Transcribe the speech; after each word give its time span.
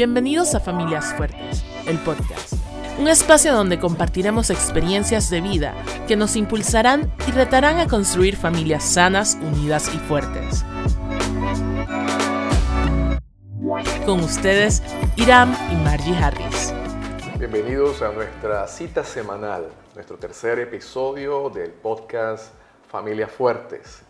Bienvenidos 0.00 0.54
a 0.54 0.60
Familias 0.60 1.12
Fuertes, 1.14 1.62
el 1.86 1.98
podcast. 1.98 2.54
Un 2.98 3.06
espacio 3.06 3.52
donde 3.52 3.78
compartiremos 3.78 4.48
experiencias 4.48 5.28
de 5.28 5.42
vida 5.42 5.74
que 6.08 6.16
nos 6.16 6.36
impulsarán 6.36 7.12
y 7.28 7.32
retarán 7.32 7.78
a 7.78 7.86
construir 7.86 8.34
familias 8.34 8.82
sanas, 8.82 9.36
unidas 9.42 9.94
y 9.94 9.98
fuertes. 9.98 10.64
Con 14.06 14.20
ustedes, 14.20 14.82
Iram 15.16 15.54
y 15.70 15.76
Margie 15.84 16.16
Harris. 16.16 16.72
Bienvenidos 17.38 18.00
a 18.00 18.10
nuestra 18.10 18.66
cita 18.68 19.04
semanal, 19.04 19.68
nuestro 19.94 20.16
tercer 20.16 20.60
episodio 20.60 21.50
del 21.50 21.72
podcast 21.72 22.54
Familias 22.88 23.30
Fuertes. 23.30 24.00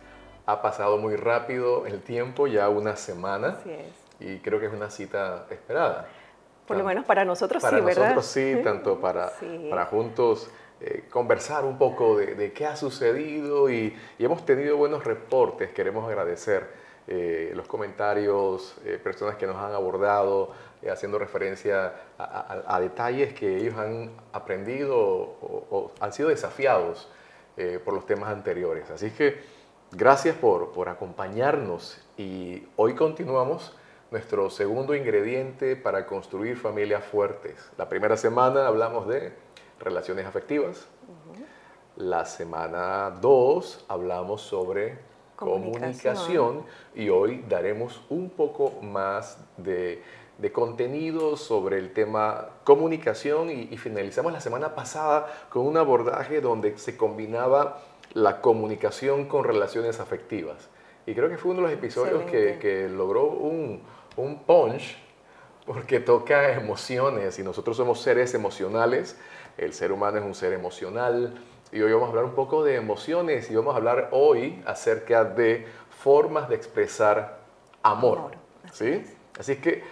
Ha 0.46 0.62
pasado 0.62 0.98
muy 0.98 1.16
rápido 1.16 1.84
el 1.84 2.00
tiempo, 2.00 2.46
ya 2.46 2.68
una 2.68 2.95
semana. 2.95 3.57
Así 3.59 3.70
es. 3.70 4.00
Y 4.21 4.39
creo 4.39 4.61
que 4.61 4.66
es 4.66 4.73
una 4.73 4.91
cita 4.91 5.46
esperada. 5.50 6.07
Por 6.66 6.77
lo 6.77 6.84
menos 6.84 7.05
para 7.05 7.25
nosotros 7.25 7.61
para 7.63 7.79
sí, 7.79 7.82
¿verdad? 7.85 8.03
nosotros 8.14 8.27
sí, 8.27 8.61
tanto 8.63 9.00
para, 9.00 9.31
Sí. 9.31 9.67
para 9.68 9.86
juntos 9.86 10.49
eh, 10.81 11.04
conversar 11.11 11.64
un 11.64 11.77
poco 11.79 12.17
de, 12.17 12.35
de 12.36 12.53
qué 12.53 12.67
ha 12.67 12.77
sucedido 12.77 13.68
y, 13.71 13.96
y 14.18 14.25
hemos 14.25 14.44
tenido 14.46 14.77
buenos 14.77 15.03
reportes. 15.04 15.71
Queremos 15.71 16.07
agradecer 16.08 16.68
eh, 17.08 17.53
los 17.57 17.67
comentarios, 17.67 18.77
eh, 18.85 18.99
personas 19.03 19.35
que 19.35 19.46
nos 19.46 19.57
han 19.57 19.72
abordado, 19.72 20.52
eh, 20.82 20.91
haciendo 20.91 21.18
referencia 21.18 21.93
a, 22.18 22.25
a- 22.25 22.77
a 22.77 22.80
detalles 22.80 23.35
que 23.35 23.57
ellos 23.57 23.77
han 23.77 24.13
aprendido 24.32 24.96
o, 24.96 25.66
o 25.71 25.93
han 25.99 26.13
sido 26.13 26.29
desafiados 26.29 27.08
eh, 27.57 27.80
por 27.85 27.94
los 27.94 28.07
temas 28.07 28.30
anteriores. 28.30 28.89
Así 28.91 29.11
que 29.11 29.41
gracias 29.91 30.36
por, 30.36 30.71
por 30.72 30.89
acompañarnos 30.89 32.00
y 32.16 32.62
hoy 32.77 32.94
continuamos 32.94 33.77
nuestro 34.11 34.50
segundo 34.50 34.95
ingrediente 34.95 35.77
para 35.77 36.06
construir 36.06 36.56
familias 36.56 37.05
fuertes. 37.05 37.70
La 37.78 37.89
primera 37.89 38.17
semana 38.17 38.67
hablamos 38.67 39.06
de 39.06 39.33
relaciones 39.78 40.27
afectivas. 40.27 40.86
La 41.97 42.25
semana 42.25 43.11
2 43.20 43.84
hablamos 43.89 44.41
sobre 44.42 44.98
comunicación. 45.36 46.14
Comunicación. 46.17 46.64
y 46.94 47.08
hoy 47.08 47.44
daremos 47.48 48.02
un 48.08 48.30
poco 48.30 48.80
más 48.83 49.39
de, 49.56 50.02
de 50.39 50.52
contenido 50.52 51.36
sobre 51.36 51.78
el 51.78 51.92
tema 51.92 52.48
comunicación 52.64 53.50
y, 53.50 53.69
y 53.70 53.77
finalizamos 53.77 54.33
la 54.33 54.41
semana 54.41 54.74
pasada 54.74 55.27
con 55.50 55.67
un 55.67 55.77
abordaje 55.77 56.41
donde 56.41 56.77
se 56.78 56.97
combinaba 56.97 57.80
la 58.12 58.41
comunicación 58.41 59.27
con 59.27 59.45
relaciones 59.45 60.00
afectivas. 60.00 60.69
Y 61.06 61.14
creo 61.14 61.28
que 61.28 61.39
fue 61.39 61.52
uno 61.52 61.62
de 61.62 61.69
los 61.69 61.72
episodios 61.72 62.22
que, 62.24 62.58
que 62.61 62.89
logró 62.89 63.24
un, 63.27 63.83
un 64.16 64.39
punch 64.41 64.97
porque 65.66 66.00
toca 66.00 66.53
emociones 66.53 67.39
y 67.39 67.42
nosotros 67.42 67.77
somos 67.77 68.00
seres 68.00 68.34
emocionales. 68.34 69.19
El 69.56 69.72
ser 69.72 69.92
humano 69.92 70.19
es 70.19 70.25
un 70.25 70.34
ser 70.34 70.52
emocional. 70.52 71.34
Y 71.72 71.80
hoy 71.80 71.92
vamos 71.92 72.06
a 72.06 72.11
hablar 72.11 72.25
un 72.25 72.34
poco 72.34 72.64
de 72.64 72.75
emociones 72.75 73.50
y 73.50 73.55
vamos 73.55 73.75
a 73.75 73.77
hablar 73.77 74.08
hoy 74.11 74.61
acerca 74.67 75.25
de 75.25 75.67
formas 76.02 76.48
de 76.48 76.56
expresar 76.56 77.39
amor. 77.83 78.19
Amor, 78.19 78.33
así 78.64 78.92
¿sí? 78.92 79.17
Así 79.39 79.56
que 79.56 79.84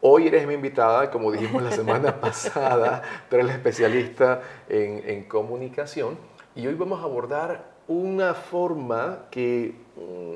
hoy 0.00 0.28
eres 0.28 0.46
mi 0.46 0.54
invitada, 0.54 1.10
como 1.10 1.32
dijimos 1.32 1.62
la 1.62 1.72
semana 1.72 2.20
pasada, 2.20 3.02
tú 3.28 3.36
eres 3.36 3.46
la 3.48 3.54
especialista 3.54 4.42
en, 4.68 5.02
en 5.04 5.24
comunicación 5.24 6.16
y 6.54 6.66
hoy 6.66 6.74
vamos 6.74 7.00
a 7.00 7.04
abordar 7.04 7.64
una 7.88 8.34
forma 8.34 9.26
que 9.30 9.74
mm, 9.96 10.34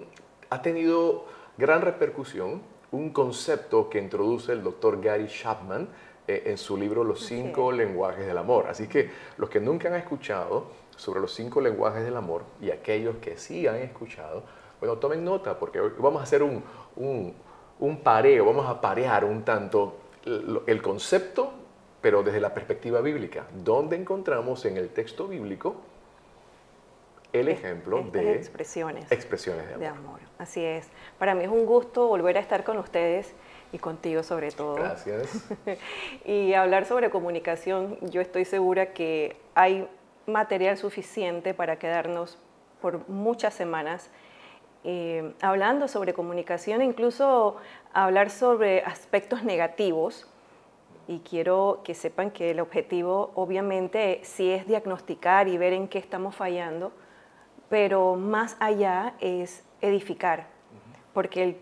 ha 0.50 0.62
tenido 0.62 1.26
gran 1.56 1.82
repercusión, 1.82 2.62
un 2.92 3.10
concepto 3.10 3.88
que 3.88 3.98
introduce 3.98 4.52
el 4.52 4.62
doctor 4.62 5.00
Gary 5.00 5.26
Chapman 5.26 5.88
eh, 6.26 6.44
en 6.46 6.58
su 6.58 6.76
libro 6.76 7.04
Los 7.04 7.20
cinco 7.24 7.70
es. 7.72 7.78
lenguajes 7.78 8.26
del 8.26 8.38
amor. 8.38 8.66
Así 8.68 8.88
que 8.88 9.10
los 9.36 9.50
que 9.50 9.60
nunca 9.60 9.88
han 9.88 9.94
escuchado 9.94 10.66
sobre 10.96 11.20
los 11.20 11.32
cinco 11.34 11.60
lenguajes 11.60 12.04
del 12.04 12.16
amor 12.16 12.44
y 12.60 12.70
aquellos 12.70 13.16
que 13.16 13.36
sí 13.36 13.66
han 13.66 13.76
escuchado, 13.76 14.42
bueno, 14.80 14.96
tomen 14.98 15.24
nota 15.24 15.58
porque 15.58 15.80
hoy 15.80 15.92
vamos 15.98 16.20
a 16.20 16.24
hacer 16.24 16.42
un, 16.42 16.62
un, 16.96 17.34
un 17.80 18.00
pareo, 18.02 18.46
vamos 18.46 18.66
a 18.66 18.80
parear 18.80 19.24
un 19.24 19.44
tanto 19.44 19.96
el, 20.24 20.60
el 20.66 20.82
concepto, 20.82 21.52
pero 22.00 22.22
desde 22.22 22.40
la 22.40 22.54
perspectiva 22.54 23.00
bíblica, 23.00 23.46
donde 23.64 23.96
encontramos 23.96 24.64
en 24.66 24.76
el 24.76 24.90
texto 24.90 25.26
bíblico 25.26 25.76
el 27.40 27.48
ejemplo 27.48 27.98
Estas 27.98 28.12
de 28.12 28.32
expresiones 28.34 29.10
expresiones 29.10 29.66
de 29.66 29.74
amor. 29.74 29.80
de 29.80 29.86
amor. 29.88 30.20
Así 30.38 30.64
es. 30.64 30.88
Para 31.18 31.34
mí 31.34 31.44
es 31.44 31.50
un 31.50 31.66
gusto 31.66 32.06
volver 32.06 32.36
a 32.36 32.40
estar 32.40 32.64
con 32.64 32.78
ustedes 32.78 33.34
y 33.72 33.78
contigo 33.78 34.22
sobre 34.22 34.50
todo. 34.50 34.74
Gracias. 34.76 35.48
Y 36.24 36.54
hablar 36.54 36.86
sobre 36.86 37.10
comunicación, 37.10 37.98
yo 38.00 38.20
estoy 38.20 38.44
segura 38.44 38.92
que 38.92 39.36
hay 39.54 39.88
material 40.26 40.76
suficiente 40.78 41.54
para 41.54 41.78
quedarnos 41.78 42.38
por 42.80 43.08
muchas 43.08 43.54
semanas 43.54 44.10
eh, 44.84 45.32
hablando 45.40 45.88
sobre 45.88 46.12
comunicación, 46.12 46.82
e 46.82 46.84
incluso 46.84 47.56
hablar 47.94 48.28
sobre 48.28 48.82
aspectos 48.82 49.42
negativos. 49.42 50.26
Y 51.08 51.20
quiero 51.20 51.80
que 51.84 51.94
sepan 51.94 52.30
que 52.30 52.50
el 52.50 52.60
objetivo 52.60 53.32
obviamente 53.34 54.20
sí 54.22 54.50
es 54.50 54.66
diagnosticar 54.66 55.48
y 55.48 55.58
ver 55.58 55.72
en 55.72 55.88
qué 55.88 55.98
estamos 55.98 56.34
fallando, 56.34 56.92
pero 57.68 58.16
más 58.16 58.56
allá 58.60 59.14
es 59.20 59.64
edificar, 59.80 60.48
porque 61.12 61.56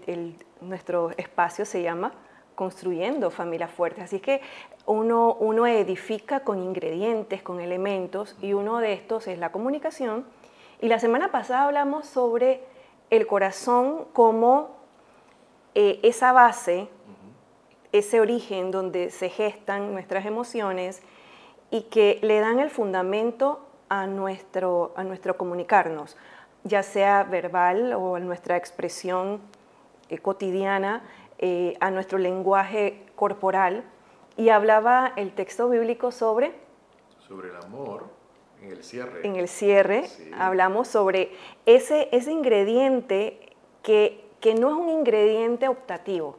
nuestro 0.61 1.11
espacio 1.17 1.65
se 1.65 1.83
llama 1.83 2.13
construyendo 2.55 3.31
familias 3.31 3.71
fuertes. 3.71 4.05
Así 4.05 4.21
que 4.21 4.41
uno, 4.87 5.35
uno 5.35 5.67
edifica 5.67 6.41
con 6.41 6.63
ingredientes, 6.63 7.43
con 7.43 7.61
elementos, 7.61 8.37
y 8.41 8.53
uno 8.53 8.79
de 8.79 8.93
estos 8.93 9.27
es 9.27 9.39
la 9.39 9.53
comunicación. 9.53 10.25
Y 10.81 10.89
la 10.89 10.99
semana 10.99 11.31
pasada 11.31 11.65
hablamos 11.65 12.07
sobre 12.07 12.63
el 13.11 13.27
corazón 13.27 14.07
como 14.13 14.77
eh, 15.75 16.01
esa 16.03 16.33
base, 16.33 16.89
ese 17.93 18.21
origen 18.21 18.71
donde 18.71 19.11
se 19.11 19.29
gestan 19.29 19.93
nuestras 19.93 20.27
emociones 20.27 21.03
y 21.71 21.83
que 21.83 22.19
le 22.23 22.41
dan 22.41 22.59
el 22.59 22.71
fundamento 22.71 23.61
a 23.93 24.07
nuestro, 24.07 24.95
a 24.97 25.05
nuestro 25.05 25.37
comunicarnos, 25.37 26.17
ya 26.65 26.83
sea 26.83 27.25
verbal 27.25 27.93
o 27.93 28.17
a 28.17 28.21
nuestra 28.21 28.57
expresión 28.57 29.43
eh, 30.09 30.17
cotidiana, 30.17 31.03
eh, 31.37 31.77
a 31.79 31.91
nuestro 31.91 32.17
lenguaje 32.17 33.05
corporal. 33.17 33.85
Y 34.39 34.49
hablaba 34.49 35.13
el 35.17 35.35
texto 35.35 35.69
bíblico 35.69 36.11
sobre, 36.11 36.55
Sobre 37.29 37.51
el 37.51 37.57
amor, 37.57 38.07
en 38.63 38.71
el 38.73 38.83
cierre. 38.83 39.27
en 39.27 39.37
el 39.37 39.47
cierre, 39.49 40.07
Sí. 40.09 40.31
hablamos 40.39 40.89
sobre 40.89 41.31
ese, 41.67 42.09
ese 42.13 42.33
ingrediente 42.33 43.55
que, 43.83 44.25
que 44.41 44.55
no 44.55 44.71
es 44.71 44.75
un 44.77 44.89
ingrediente 44.89 45.69
optativo, 45.69 46.39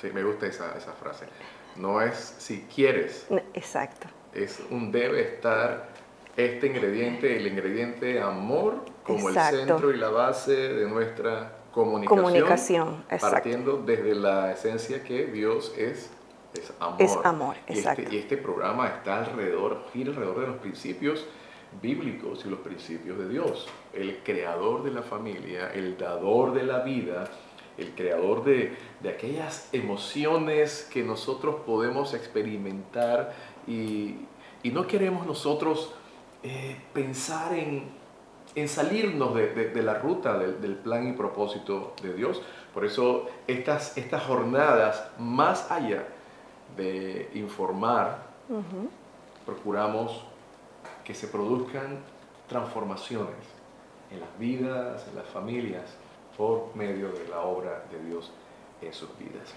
Sí, 0.00 0.10
me 0.14 0.22
gusta 0.22 0.46
esa, 0.46 0.76
esa 0.78 0.92
frase. 0.92 1.26
No 1.74 2.00
es 2.00 2.16
si 2.38 2.60
quieres, 2.72 3.26
Exacto. 3.54 4.06
Es 4.34 4.62
un 4.70 4.92
debe 4.92 5.20
estar 5.22 5.88
este 6.36 6.68
ingrediente, 6.68 7.36
el 7.36 7.46
ingrediente 7.48 8.20
amor, 8.20 8.84
como 9.02 9.28
Exacto. 9.28 9.56
el 9.58 9.66
centro 9.66 9.92
y 9.92 9.96
la 9.96 10.10
base 10.10 10.52
de 10.52 10.88
nuestra 10.88 11.58
comunicación. 11.72 12.22
Comunicación, 12.22 13.04
exacto. 13.10 13.34
Partiendo 13.34 13.82
desde 13.84 14.14
la 14.14 14.52
esencia 14.52 15.02
que 15.02 15.26
Dios 15.26 15.74
es, 15.76 16.10
es 16.54 16.72
amor. 16.78 17.02
Es 17.02 17.18
amor, 17.24 17.56
Y 17.68 17.72
exacto. 17.72 18.02
Este, 18.02 18.14
y 18.14 18.18
este 18.18 18.36
programa 18.36 18.86
está 18.86 19.18
alrededor, 19.24 19.84
gira 19.92 20.10
alrededor 20.10 20.40
de 20.40 20.46
los 20.46 20.56
principios 20.58 21.26
bíblicos 21.82 22.44
y 22.44 22.48
los 22.48 22.60
principios 22.60 23.18
de 23.18 23.28
Dios. 23.28 23.68
El 23.92 24.18
creador 24.18 24.84
de 24.84 24.92
la 24.92 25.02
familia, 25.02 25.72
el 25.74 25.98
dador 25.98 26.54
de 26.54 26.62
la 26.62 26.80
vida, 26.80 27.28
el 27.76 27.94
creador 27.94 28.44
de, 28.44 28.76
de 29.00 29.08
aquellas 29.08 29.68
emociones 29.72 30.88
que 30.92 31.02
nosotros 31.02 31.56
podemos 31.66 32.14
experimentar 32.14 33.34
y, 33.68 34.26
y 34.62 34.70
no 34.70 34.86
queremos 34.86 35.26
nosotros 35.26 35.92
eh, 36.42 36.76
pensar 36.92 37.52
en, 37.54 37.84
en 38.54 38.68
salirnos 38.68 39.34
de, 39.34 39.48
de- 39.54 39.68
de 39.70 39.82
la 39.82 39.94
ruta 39.94 40.38
del, 40.38 40.60
del 40.60 40.74
plan 40.76 41.08
y 41.08 41.12
propósito 41.12 41.94
de 42.02 42.14
Dios. 42.14 42.42
Por 42.74 42.84
eso 42.84 43.26
estas, 43.46 43.96
estas 43.98 44.22
jornadas, 44.24 45.08
más 45.18 45.70
allá 45.70 46.04
de 46.76 47.30
informar, 47.34 48.26
procuramos 49.44 50.24
que 51.04 51.14
se 51.14 51.26
produzcan 51.28 51.98
transformaciones 52.48 53.34
en 54.10 54.20
las 54.20 54.38
vidas, 54.38 55.06
en 55.08 55.16
las 55.16 55.26
familias, 55.26 55.84
por 56.36 56.74
medio 56.74 57.10
de 57.10 57.28
la 57.28 57.40
obra 57.40 57.84
de 57.90 58.02
Dios 58.08 58.30
en 58.80 58.92
sus 58.92 59.08
vidas. 59.18 59.52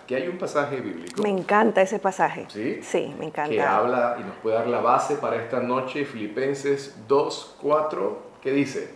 Aquí 0.00 0.14
hay 0.14 0.28
un 0.28 0.38
pasaje 0.38 0.80
bíblico 0.80 1.22
Me 1.22 1.28
encanta 1.28 1.82
ese 1.82 1.98
pasaje. 1.98 2.46
¿Sí? 2.48 2.80
Sí, 2.82 3.14
me 3.18 3.26
encanta. 3.26 3.50
que 3.50 3.62
habla 3.62 4.16
y 4.18 4.24
nos 4.24 4.36
puede 4.36 4.56
dar 4.56 4.66
la 4.66 4.80
base 4.80 5.16
para 5.16 5.36
esta 5.36 5.60
noche, 5.60 6.04
Filipenses 6.04 6.96
2, 7.08 7.56
4, 7.60 8.18
que 8.42 8.52
dice, 8.52 8.94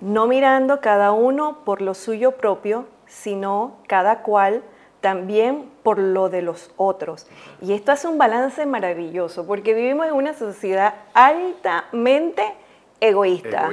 No 0.00 0.26
mirando 0.26 0.80
cada 0.80 1.12
uno 1.12 1.64
por 1.64 1.82
lo 1.82 1.94
suyo 1.94 2.32
propio, 2.32 2.86
sino 3.06 3.76
cada 3.86 4.22
cual 4.22 4.62
también 5.00 5.70
por 5.82 5.98
lo 5.98 6.30
de 6.30 6.40
los 6.40 6.70
otros. 6.78 7.26
Y 7.60 7.74
esto 7.74 7.92
hace 7.92 8.08
un 8.08 8.16
balance 8.16 8.64
maravilloso, 8.64 9.46
porque 9.46 9.74
vivimos 9.74 10.06
en 10.06 10.14
una 10.14 10.32
sociedad 10.32 10.94
altamente 11.12 12.54
egoísta, 13.00 13.68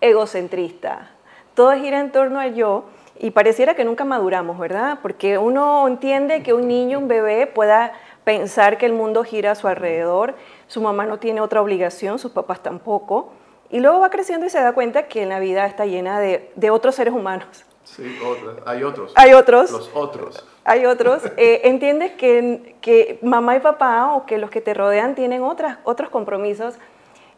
egocentrista. 0.00 1.10
Todo 1.54 1.72
gira 1.74 2.00
en 2.00 2.10
torno 2.10 2.40
a 2.40 2.48
yo 2.48 2.86
y 3.20 3.30
pareciera 3.30 3.74
que 3.74 3.84
nunca 3.84 4.04
maduramos, 4.04 4.58
¿verdad? 4.58 4.98
Porque 5.02 5.38
uno 5.38 5.86
entiende 5.88 6.42
que 6.42 6.52
un 6.52 6.68
niño, 6.68 6.98
un 6.98 7.08
bebé 7.08 7.46
pueda 7.46 7.92
pensar 8.24 8.78
que 8.78 8.86
el 8.86 8.92
mundo 8.92 9.24
gira 9.24 9.52
a 9.52 9.54
su 9.54 9.66
alrededor, 9.68 10.34
su 10.66 10.80
mamá 10.80 11.06
no 11.06 11.18
tiene 11.18 11.40
otra 11.40 11.62
obligación, 11.62 12.18
sus 12.18 12.32
papás 12.32 12.62
tampoco, 12.62 13.32
y 13.70 13.80
luego 13.80 14.00
va 14.00 14.10
creciendo 14.10 14.46
y 14.46 14.50
se 14.50 14.60
da 14.60 14.72
cuenta 14.72 15.08
que 15.08 15.26
la 15.26 15.40
vida 15.40 15.66
está 15.66 15.86
llena 15.86 16.20
de, 16.20 16.70
otros 16.70 16.94
seres 16.94 17.12
humanos. 17.12 17.64
Sí, 17.84 18.18
hay 18.66 18.82
otros. 18.82 19.12
Hay 19.14 19.32
otros. 19.32 19.70
Los 19.70 19.90
otros. 19.94 20.46
Hay 20.64 20.84
otros. 20.84 21.22
Eh, 21.38 21.62
entiendes 21.64 22.12
que, 22.12 22.76
que, 22.82 23.18
mamá 23.22 23.56
y 23.56 23.60
papá 23.60 24.12
o 24.14 24.26
que 24.26 24.36
los 24.36 24.50
que 24.50 24.60
te 24.60 24.74
rodean 24.74 25.14
tienen 25.14 25.42
otras, 25.42 25.78
otros 25.84 26.10
compromisos. 26.10 26.78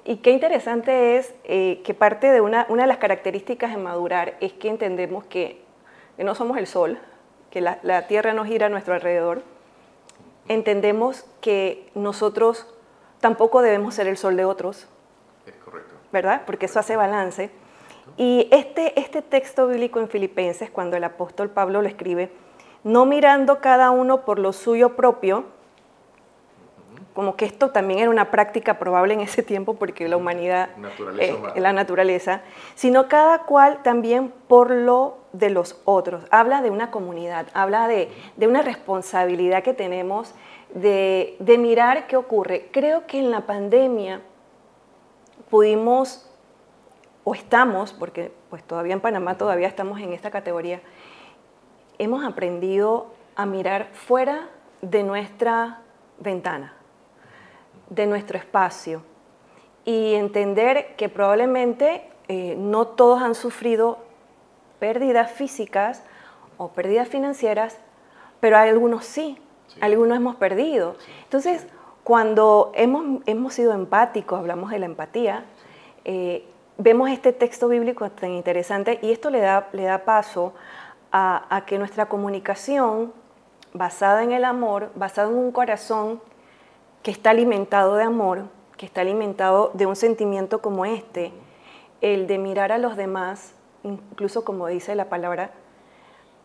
Y 0.04 0.16
qué 0.16 0.32
interesante 0.32 1.16
es 1.16 1.34
eh, 1.44 1.82
que 1.84 1.94
parte 1.94 2.32
de 2.32 2.40
una, 2.40 2.66
una 2.68 2.82
de 2.82 2.88
las 2.88 2.98
características 2.98 3.70
de 3.70 3.76
madurar 3.76 4.36
es 4.40 4.52
que 4.52 4.68
entendemos 4.68 5.24
que, 5.24 5.62
no 6.24 6.34
somos 6.34 6.58
el 6.58 6.66
sol, 6.66 6.98
que 7.50 7.60
la, 7.60 7.78
la 7.82 8.06
tierra 8.06 8.32
no 8.32 8.44
gira 8.44 8.66
a 8.66 8.68
nuestro 8.68 8.94
alrededor. 8.94 9.42
Entendemos 10.48 11.24
que 11.40 11.90
nosotros 11.94 12.66
tampoco 13.20 13.62
debemos 13.62 13.94
ser 13.94 14.06
el 14.06 14.16
sol 14.16 14.36
de 14.36 14.44
otros. 14.44 14.88
Es 15.46 15.54
correcto. 15.64 15.94
¿Verdad? 16.12 16.42
Porque 16.46 16.66
eso 16.66 16.78
hace 16.80 16.96
balance. 16.96 17.50
Y 18.16 18.48
este, 18.50 18.98
este 18.98 19.22
texto 19.22 19.66
bíblico 19.66 20.00
en 20.00 20.08
Filipenses, 20.08 20.70
cuando 20.70 20.96
el 20.96 21.04
apóstol 21.04 21.50
Pablo 21.50 21.82
lo 21.82 21.88
escribe, 21.88 22.30
no 22.82 23.06
mirando 23.06 23.60
cada 23.60 23.90
uno 23.90 24.24
por 24.24 24.38
lo 24.38 24.52
suyo 24.52 24.96
propio, 24.96 25.44
como 27.14 27.36
que 27.36 27.44
esto 27.44 27.70
también 27.70 28.00
era 28.00 28.10
una 28.10 28.30
práctica 28.30 28.78
probable 28.78 29.14
en 29.14 29.20
ese 29.20 29.42
tiempo 29.42 29.74
porque 29.74 30.08
la 30.08 30.16
humanidad 30.16 30.70
es 31.18 31.30
eh, 31.30 31.60
la 31.60 31.72
naturaleza, 31.72 32.42
sino 32.74 33.08
cada 33.08 33.42
cual 33.42 33.82
también 33.82 34.32
por 34.48 34.70
lo 34.70 35.18
de 35.32 35.50
los 35.50 35.80
otros. 35.84 36.24
Habla 36.30 36.62
de 36.62 36.70
una 36.70 36.90
comunidad, 36.90 37.46
habla 37.52 37.88
de, 37.88 38.10
de 38.36 38.46
una 38.46 38.62
responsabilidad 38.62 39.62
que 39.62 39.74
tenemos 39.74 40.34
de, 40.74 41.36
de 41.40 41.58
mirar 41.58 42.06
qué 42.06 42.16
ocurre. 42.16 42.68
Creo 42.72 43.06
que 43.06 43.18
en 43.18 43.30
la 43.30 43.42
pandemia 43.42 44.20
pudimos, 45.50 46.30
o 47.24 47.34
estamos, 47.34 47.92
porque 47.92 48.32
pues 48.48 48.62
todavía 48.62 48.94
en 48.94 49.00
Panamá 49.00 49.36
todavía 49.36 49.68
estamos 49.68 50.00
en 50.00 50.12
esta 50.12 50.30
categoría, 50.30 50.80
hemos 51.98 52.24
aprendido 52.24 53.08
a 53.36 53.46
mirar 53.46 53.88
fuera 53.92 54.48
de 54.80 55.02
nuestra 55.02 55.82
ventana, 56.18 56.74
de 57.90 58.06
nuestro 58.06 58.38
espacio, 58.38 59.02
y 59.84 60.14
entender 60.14 60.94
que 60.96 61.08
probablemente 61.08 62.08
eh, 62.28 62.54
no 62.58 62.86
todos 62.86 63.22
han 63.22 63.34
sufrido 63.34 63.98
pérdidas 64.78 65.30
físicas 65.30 66.02
o 66.56 66.68
pérdidas 66.68 67.08
financieras, 67.08 67.78
pero 68.40 68.56
algunos 68.56 69.04
sí, 69.04 69.38
algunos 69.80 70.16
hemos 70.16 70.36
perdido. 70.36 70.96
Entonces, 71.24 71.66
cuando 72.04 72.72
hemos, 72.74 73.22
hemos 73.26 73.54
sido 73.54 73.72
empáticos, 73.72 74.38
hablamos 74.38 74.70
de 74.70 74.78
la 74.78 74.86
empatía, 74.86 75.44
eh, 76.04 76.46
vemos 76.78 77.10
este 77.10 77.32
texto 77.32 77.68
bíblico 77.68 78.10
tan 78.10 78.30
interesante 78.30 78.98
y 79.02 79.12
esto 79.12 79.30
le 79.30 79.40
da, 79.40 79.68
le 79.72 79.84
da 79.84 80.04
paso 80.04 80.54
a, 81.12 81.54
a, 81.54 81.66
que 81.66 81.78
nuestra 81.78 82.06
comunicación, 82.06 83.12
basada 83.72 84.22
en 84.22 84.32
el 84.32 84.44
amor, 84.44 84.90
basada 84.94 85.28
en 85.28 85.36
un 85.36 85.52
corazón 85.52 86.20
que 87.02 87.10
está 87.10 87.30
alimentado 87.30 87.96
de 87.96 88.04
amor, 88.04 88.44
que 88.76 88.86
está 88.86 89.00
alimentado 89.00 89.70
de 89.74 89.86
un 89.86 89.96
sentimiento 89.96 90.60
como 90.60 90.84
este, 90.84 91.32
el 92.00 92.26
de 92.26 92.38
mirar 92.38 92.72
a 92.72 92.78
los 92.78 92.96
demás, 92.96 93.52
incluso 93.82 94.44
como 94.44 94.66
dice 94.66 94.94
la 94.94 95.08
palabra, 95.08 95.52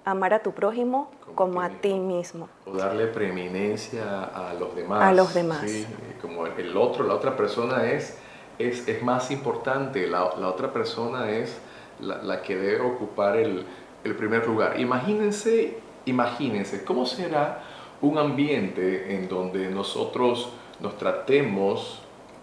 amar 0.06 0.34
a 0.34 0.44
tu 0.44 0.52
prójimo 0.52 1.12
como, 1.34 1.62
a 1.62 1.70
ti 1.70 1.96
mismo. 1.96 2.48
O 2.66 2.74
darle 2.74 3.08
preeminencia 3.08 4.24
a 4.24 4.54
los 4.54 4.76
demás. 4.76 5.02
A 5.02 5.14
los 5.14 5.34
demás. 5.34 5.62
Sí, 5.70 5.86
como 6.22 6.46
el 6.46 6.78
otro, 6.78 7.06
la 7.06 7.16
otra 7.16 7.36
persona 7.36 7.92
es, 7.92 8.18
es, 8.60 8.88
es 8.88 9.02
más 9.04 9.32
importante, 9.32 10.08
la, 10.08 10.36
la, 10.38 10.48
otra 10.48 10.72
persona 10.72 11.32
es 11.32 11.58
la, 12.00 12.22
la 12.22 12.42
que 12.42 12.56
debe 12.56 12.82
ocupar 12.82 13.36
el, 13.36 13.66
el, 14.04 14.16
primer 14.16 14.46
lugar. 14.48 14.80
Imagínense, 14.80 15.80
imagínense, 16.06 16.86
¿cómo 16.86 17.06
será 17.06 17.64
un 18.02 18.18
ambiente 18.18 19.16
en 19.16 19.28
donde 19.28 19.70
nosotros 19.70 20.50
nos 20.80 20.98
tratemos 20.98 22.02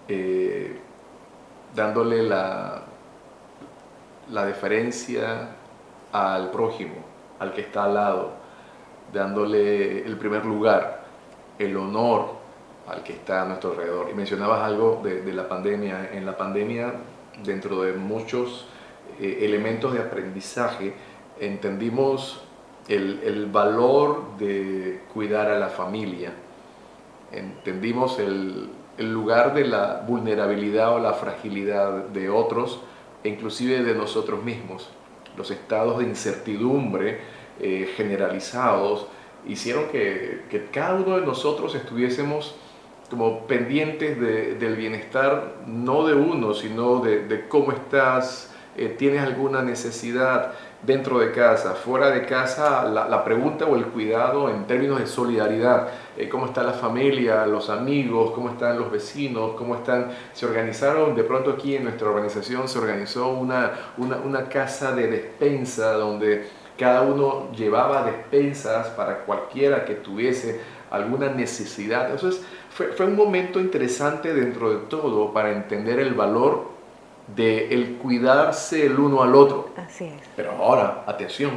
eh, 0.09 0.79
dándole 1.75 2.23
la, 2.23 2.83
la 4.31 4.45
deferencia 4.45 5.57
al 6.13 6.51
prójimo? 6.51 7.13
al 7.43 7.53
que 7.53 7.63
está 7.63 7.85
al 7.85 7.95
lado, 7.95 8.31
dándole 9.13 10.07
el 10.07 10.17
primer 10.17 10.45
lugar, 10.45 11.03
el 11.59 11.77
honor 11.77 12.41
al 12.87 13.03
que 13.03 13.15
está 13.15 13.43
a 13.43 13.45
nuestro 13.45 13.73
alrededor. 13.73 14.09
Y 14.11 14.15
mencionabas 14.15 14.63
algo 14.63 15.01
de, 15.03 15.33
la 15.33 15.49
pandemia. 15.49 16.11
En 16.13 16.25
la 16.25 16.37
pandemia, 16.37 16.95
dentro 17.45 17.83
de 17.83 17.95
muchos 17.95 18.67
eh, 19.21 19.41
elementos 19.43 19.93
de 19.93 20.01
aprendizaje, 20.01 20.95
entendimos 21.41 22.43
el, 22.89 23.47
valor 23.53 24.37
de 24.39 25.03
cuidar 25.13 25.51
a 25.51 25.59
la 25.59 25.69
familia. 25.69 26.33
Entendimos 27.31 28.19
el, 28.19 28.69
lugar 28.99 29.55
de 29.55 29.65
la 29.65 30.05
vulnerabilidad 30.07 30.95
o 30.95 30.99
la 30.99 31.15
fragilidad 31.15 32.05
de 32.09 32.29
otros, 32.29 32.81
e 33.25 33.29
inclusive 33.31 33.83
de 33.83 33.95
nosotros 33.95 34.45
mismos 34.45 34.89
los 35.37 35.51
estados 35.51 35.99
de 35.99 36.05
incertidumbre 36.05 37.21
eh, 37.59 37.91
generalizados 37.97 39.07
hicieron 39.47 39.89
que, 39.89 40.43
cada 40.71 40.95
uno 40.95 41.19
de 41.19 41.27
nosotros 41.27 41.75
estuviésemos 41.75 42.55
como 43.09 43.47
pendientes 43.47 44.21
de, 44.21 44.55
del 44.57 44.77
bienestar, 44.77 45.57
no 45.67 46.07
de 46.07 46.15
uno, 46.15 46.53
sino 46.53 47.01
de 47.01 47.47
cómo 47.49 47.73
estás, 47.73 48.52
eh, 48.77 48.95
tienes 48.99 49.23
alguna 49.23 49.63
necesidad 49.63 50.53
dentro 50.83 51.19
de 51.19 51.31
casa, 51.31 51.75
fuera 51.75 52.11
de 52.11 52.25
casa, 52.25 52.85
la, 52.85 53.25
pregunta 53.25 53.67
o 53.67 53.77
el 53.77 53.85
cuidado 53.87 54.49
en 54.49 54.67
términos 54.67 54.99
de 54.99 55.07
solidaridad, 55.07 55.89
eh, 56.17 56.29
cómo 56.29 56.47
está 56.47 56.63
la 56.63 56.73
familia, 56.73 57.47
los 57.47 57.71
amigos, 57.71 58.33
cómo 58.33 58.49
están 58.49 58.79
los 58.79 58.91
vecinos, 58.91 59.53
cómo 59.57 59.77
están, 59.77 60.09
se 60.33 60.47
organizaron, 60.47 61.15
de 61.15 61.23
pronto 61.23 61.51
aquí 61.51 61.77
en 61.77 61.85
nuestra 61.85 62.09
organización 62.09 62.67
se 62.67 62.79
organizó 62.79 63.29
una, 63.29 63.73
una, 63.99 64.17
una 64.17 64.49
casa 64.49 64.93
de 64.93 65.07
despensa 65.07 65.93
donde 65.93 66.49
cada 66.79 67.03
uno 67.03 67.53
llevaba 67.53 68.05
despensas 68.05 68.89
para 68.89 69.19
cualquiera 69.19 69.85
que 69.85 69.95
tuviese 69.95 70.61
alguna 70.91 71.29
necesidad. 71.29 72.11
Entonces 72.11 72.43
fue, 72.71 72.89
fue 72.89 73.07
un 73.07 73.17
momento 73.17 73.61
interesante 73.61 74.35
dentro 74.35 74.71
de 74.71 74.87
todo 74.89 75.33
para 75.33 75.53
entender 75.53 76.01
el 76.01 76.15
valor 76.15 76.72
de 77.35 77.73
el 77.73 77.97
cuidarse 77.97 78.87
el 78.87 78.99
uno 78.99 79.23
al 79.23 79.35
otro. 79.35 79.71
Así 79.77 80.05
es. 80.05 80.23
Pero 80.37 80.53
ahora, 80.53 81.05
atención, 81.07 81.53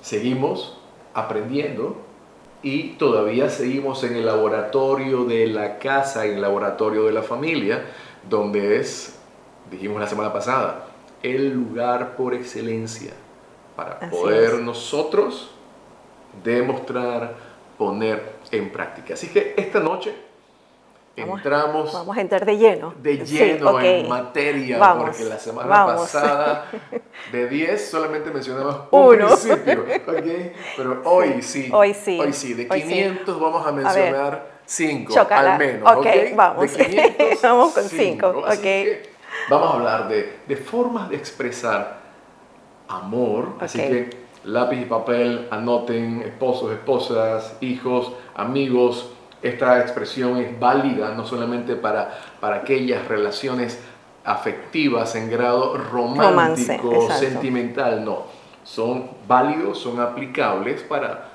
seguimos 0.00 0.78
aprendiendo 1.14 1.96
y 2.62 2.94
todavía 2.94 3.50
seguimos 3.50 4.02
en 4.04 4.16
el 4.16 4.26
laboratorio 4.26 5.24
de 5.24 5.46
la 5.46 5.78
casa, 5.78 6.26
en 6.26 6.34
el 6.34 6.42
laboratorio 6.42 7.04
de 7.04 7.12
la 7.12 7.22
familia, 7.22 7.84
donde 8.28 8.78
es, 8.78 9.18
dijimos 9.70 10.00
la 10.00 10.06
semana 10.06 10.32
pasada, 10.32 10.86
el 11.22 11.52
lugar 11.52 12.16
por 12.16 12.34
excelencia 12.34 13.12
para 13.74 14.00
poder 14.10 14.54
nosotros 14.60 15.50
demostrar, 16.42 17.34
poner 17.76 18.36
en 18.50 18.70
práctica. 18.70 19.14
Así 19.14 19.28
que 19.28 19.54
esta 19.56 19.80
noche 19.80 20.14
entramos. 21.16 21.92
Vamos 21.92 22.16
a 22.16 22.20
entrar 22.20 22.44
de 22.44 22.56
lleno. 22.58 22.94
De 22.98 23.18
lleno 23.18 23.80
en 23.80 24.08
materia, 24.08 24.78
porque 24.98 25.24
la 25.24 25.38
semana 25.38 25.86
pasada 25.86 26.66
de 27.32 27.48
10 27.48 27.90
solamente 27.90 28.30
mencionamos 28.30 28.82
un 28.90 29.00
Uno. 29.16 29.26
principio. 29.28 29.84
¿okay? 30.06 30.52
Pero 30.76 31.02
hoy 31.04 31.42
sí. 31.42 31.70
Hoy 31.72 31.94
sí. 31.94 32.18
Hoy 32.20 32.32
sí. 32.32 32.54
De 32.54 32.68
Hoy 32.70 32.82
500 32.82 33.34
sí. 33.34 33.40
vamos 33.42 33.66
a 33.66 33.72
mencionar 33.72 34.56
5 34.66 35.12
Chócala. 35.14 35.52
al 35.54 35.58
menos. 35.58 35.90
Ok, 35.92 35.98
¿okay? 35.98 36.32
vamos. 36.34 36.76
De 36.76 36.84
500, 36.86 37.42
Vamos 37.42 37.72
con 37.74 37.84
cinco. 37.84 38.32
cinco, 38.32 38.46
Así 38.46 38.58
ok. 38.58 38.62
que 38.64 39.10
vamos 39.48 39.70
a 39.70 39.74
hablar 39.74 40.08
de, 40.08 40.38
de 40.46 40.56
formas 40.56 41.08
de 41.08 41.16
expresar 41.16 41.98
amor. 42.88 43.54
Así 43.60 43.78
que 43.78 44.10
lápiz 44.44 44.80
y 44.80 44.84
papel, 44.84 45.48
anoten 45.50 46.22
esposos, 46.22 46.72
esposas, 46.72 47.56
hijos, 47.60 48.12
amigos. 48.34 49.12
Esta 49.46 49.80
expresión 49.80 50.38
es 50.38 50.58
válida 50.58 51.14
no 51.14 51.24
solamente 51.26 51.76
para, 51.76 52.18
para 52.40 52.56
aquellas 52.56 53.06
relaciones 53.06 53.78
afectivas 54.24 55.14
en 55.14 55.30
grado 55.30 55.76
romántico, 55.78 56.90
Romance, 56.90 57.18
sentimental, 57.18 58.04
no. 58.04 58.24
son 58.64 59.08
válidos, 59.28 59.78
son 59.78 60.00
aplicables 60.00 60.82
para 60.82 61.28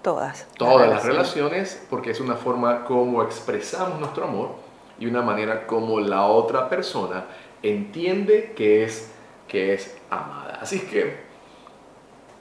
todas, 0.00 0.46
todas 0.56 0.88
las 0.88 1.04
relaciones, 1.04 1.84
porque 1.90 2.12
es 2.12 2.20
una 2.20 2.34
forma 2.34 2.84
como 2.84 3.22
expresamos 3.22 4.00
nuestro 4.00 4.24
amor 4.24 4.50
y 4.98 5.06
una 5.06 5.20
manera 5.20 5.66
como 5.66 6.00
la 6.00 6.24
otra 6.24 6.70
persona 6.70 7.24
entiende 7.62 8.54
que 8.56 8.84
es, 8.84 9.12
que 9.46 9.74
es 9.74 9.96
amada. 10.08 10.58
Así 10.62 10.80
que 10.80 11.16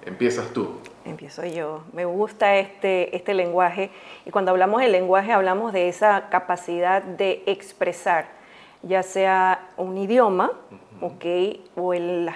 empiezas 0.05 0.47
tú. 0.53 0.77
Empiezo 1.03 1.43
yo. 1.45 1.83
Me 1.93 2.05
gusta 2.05 2.57
este, 2.57 3.15
este 3.15 3.33
lenguaje 3.33 3.89
y 4.25 4.29
cuando 4.29 4.51
hablamos 4.51 4.81
del 4.81 4.91
lenguaje 4.91 5.31
hablamos 5.31 5.73
de 5.73 5.89
esa 5.89 6.29
capacidad 6.29 7.01
de 7.01 7.41
expresar, 7.47 8.27
ya 8.83 9.01
sea 9.01 9.69
un 9.77 9.97
idioma, 9.97 10.51
¿ok? 11.01 11.25
O 11.75 11.95
el 11.95 12.29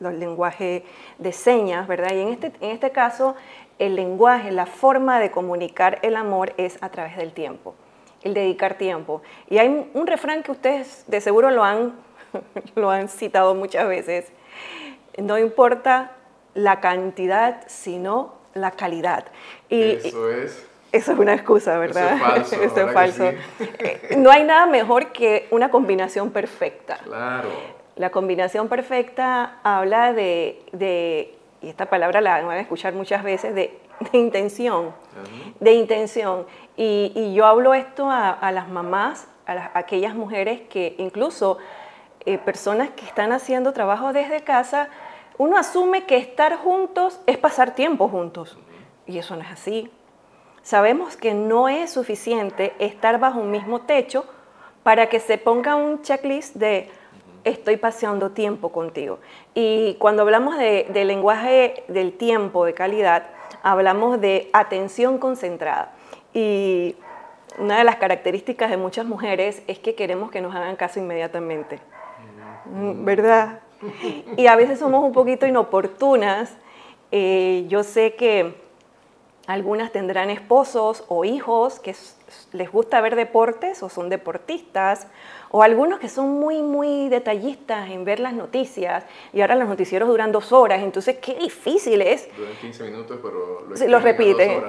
lenguaje 0.00 0.84
de 1.18 1.32
señas, 1.32 1.88
¿verdad? 1.88 2.14
Y 2.14 2.20
en 2.20 2.28
este, 2.28 2.52
en 2.60 2.70
este 2.70 2.90
caso, 2.90 3.34
el 3.78 3.96
lenguaje, 3.96 4.50
la 4.52 4.66
forma 4.66 5.18
de 5.18 5.30
comunicar 5.30 5.98
el 6.02 6.16
amor 6.16 6.52
es 6.58 6.82
a 6.82 6.90
través 6.90 7.16
del 7.16 7.32
tiempo, 7.32 7.74
el 8.22 8.34
dedicar 8.34 8.74
tiempo. 8.74 9.22
Y 9.48 9.56
hay 9.56 9.90
un 9.94 10.06
refrán 10.06 10.42
que 10.42 10.52
ustedes 10.52 11.04
de 11.06 11.22
seguro 11.22 11.50
lo 11.50 11.64
han, 11.64 11.94
lo 12.74 12.90
han 12.90 13.08
citado 13.08 13.54
muchas 13.54 13.88
veces. 13.88 14.30
No 15.16 15.38
importa 15.38 16.12
la 16.54 16.80
cantidad, 16.80 17.62
sino 17.66 18.34
la 18.54 18.72
calidad. 18.72 19.24
Y, 19.68 19.82
eso 19.82 20.30
es. 20.30 20.68
Eso 20.92 21.12
es 21.12 21.18
una 21.18 21.32
excusa, 21.32 21.78
¿verdad? 21.78 22.14
Eso 22.14 22.14
es 22.14 22.20
falso. 22.20 22.62
Eso 22.62 22.88
es 22.88 22.92
falso. 22.92 23.24
Eh, 23.78 24.16
no 24.18 24.30
hay 24.30 24.44
nada 24.44 24.66
mejor 24.66 25.12
que 25.12 25.48
una 25.50 25.70
combinación 25.70 26.30
perfecta. 26.30 26.98
Claro. 27.04 27.48
La 27.96 28.10
combinación 28.10 28.68
perfecta 28.68 29.58
habla 29.62 30.12
de, 30.12 30.62
de 30.72 31.34
y 31.62 31.68
esta 31.68 31.86
palabra 31.86 32.20
la 32.20 32.42
van 32.42 32.58
a 32.58 32.60
escuchar 32.60 32.92
muchas 32.92 33.22
veces, 33.22 33.54
de, 33.54 33.78
de 34.12 34.18
intención. 34.18 34.92
De 35.60 35.72
intención. 35.72 36.46
Y, 36.76 37.12
y, 37.14 37.34
yo 37.34 37.46
hablo 37.46 37.72
esto 37.72 38.10
a, 38.10 38.30
a 38.30 38.52
las 38.52 38.68
mamás, 38.68 39.28
a, 39.46 39.70
aquellas 39.78 40.14
mujeres 40.14 40.60
que 40.68 40.94
incluso 40.98 41.58
eh, 42.24 42.38
personas 42.38 42.90
que 42.90 43.04
están 43.04 43.32
haciendo 43.32 43.72
trabajo 43.72 44.12
desde 44.12 44.42
casa, 44.42 44.88
uno 45.38 45.56
asume 45.56 46.04
que 46.04 46.16
estar 46.16 46.56
juntos 46.56 47.20
es 47.26 47.38
pasar 47.38 47.74
tiempo 47.74 48.08
juntos. 48.08 48.58
Y 49.06 49.18
eso 49.18 49.36
no 49.36 49.42
es 49.42 49.50
así. 49.50 49.90
Sabemos 50.62 51.16
que 51.16 51.34
no 51.34 51.68
es 51.68 51.90
suficiente 51.90 52.72
estar 52.78 53.18
bajo 53.18 53.40
un 53.40 53.50
mismo 53.50 53.80
techo 53.80 54.24
para 54.82 55.08
que 55.08 55.20
se 55.20 55.38
ponga 55.38 55.74
un 55.74 56.02
checklist 56.02 56.54
de 56.56 56.90
estoy 57.44 57.76
paseando 57.76 58.30
tiempo 58.30 58.70
contigo. 58.70 59.18
Y 59.54 59.94
cuando 59.94 60.22
hablamos 60.22 60.56
de, 60.58 60.86
lenguaje 61.04 61.84
del 61.88 62.12
tiempo, 62.12 62.64
de 62.64 62.74
calidad, 62.74 63.24
hablamos 63.62 64.20
de 64.20 64.50
atención 64.52 65.18
concentrada. 65.18 65.92
Y 66.32 66.96
una 67.58 67.78
de 67.78 67.84
las 67.84 67.96
características 67.96 68.70
de 68.70 68.76
muchas 68.76 69.06
mujeres 69.06 69.62
es 69.66 69.78
que 69.78 69.94
queremos 69.94 70.30
que 70.30 70.40
nos 70.40 70.54
hagan 70.54 70.76
caso 70.76 71.00
inmediatamente. 71.00 71.80
¿Verdad? 72.64 73.60
Y 74.36 74.46
a 74.46 74.56
veces 74.56 74.78
somos 74.78 75.04
un 75.04 75.12
poquito 75.12 75.46
inoportunas. 75.46 76.52
Eh, 77.10 77.66
yo 77.68 77.82
sé 77.82 78.14
que 78.14 78.54
algunas 79.46 79.90
tendrán 79.92 80.30
esposos 80.30 81.04
o 81.08 81.24
hijos 81.24 81.80
que 81.80 81.94
les 82.52 82.70
gusta 82.70 83.00
ver 83.00 83.16
deportes 83.16 83.82
o 83.82 83.88
son 83.88 84.08
deportistas 84.08 85.08
o 85.50 85.62
algunos 85.62 85.98
que 85.98 86.08
son 86.08 86.38
muy, 86.38 86.62
muy 86.62 87.08
detallistas 87.08 87.90
en 87.90 88.04
ver 88.04 88.20
las 88.20 88.34
noticias 88.34 89.04
y 89.32 89.40
ahora 89.40 89.56
los 89.56 89.68
noticieros 89.68 90.08
duran 90.08 90.32
dos 90.32 90.52
horas, 90.52 90.82
entonces 90.82 91.18
qué 91.18 91.34
difícil 91.34 92.02
es. 92.02 92.28
Duran 92.36 92.54
15 92.60 92.84
minutos, 92.84 93.18
pero 93.22 93.66
lo, 93.68 93.88
lo 93.88 94.00
repite. 94.00 94.62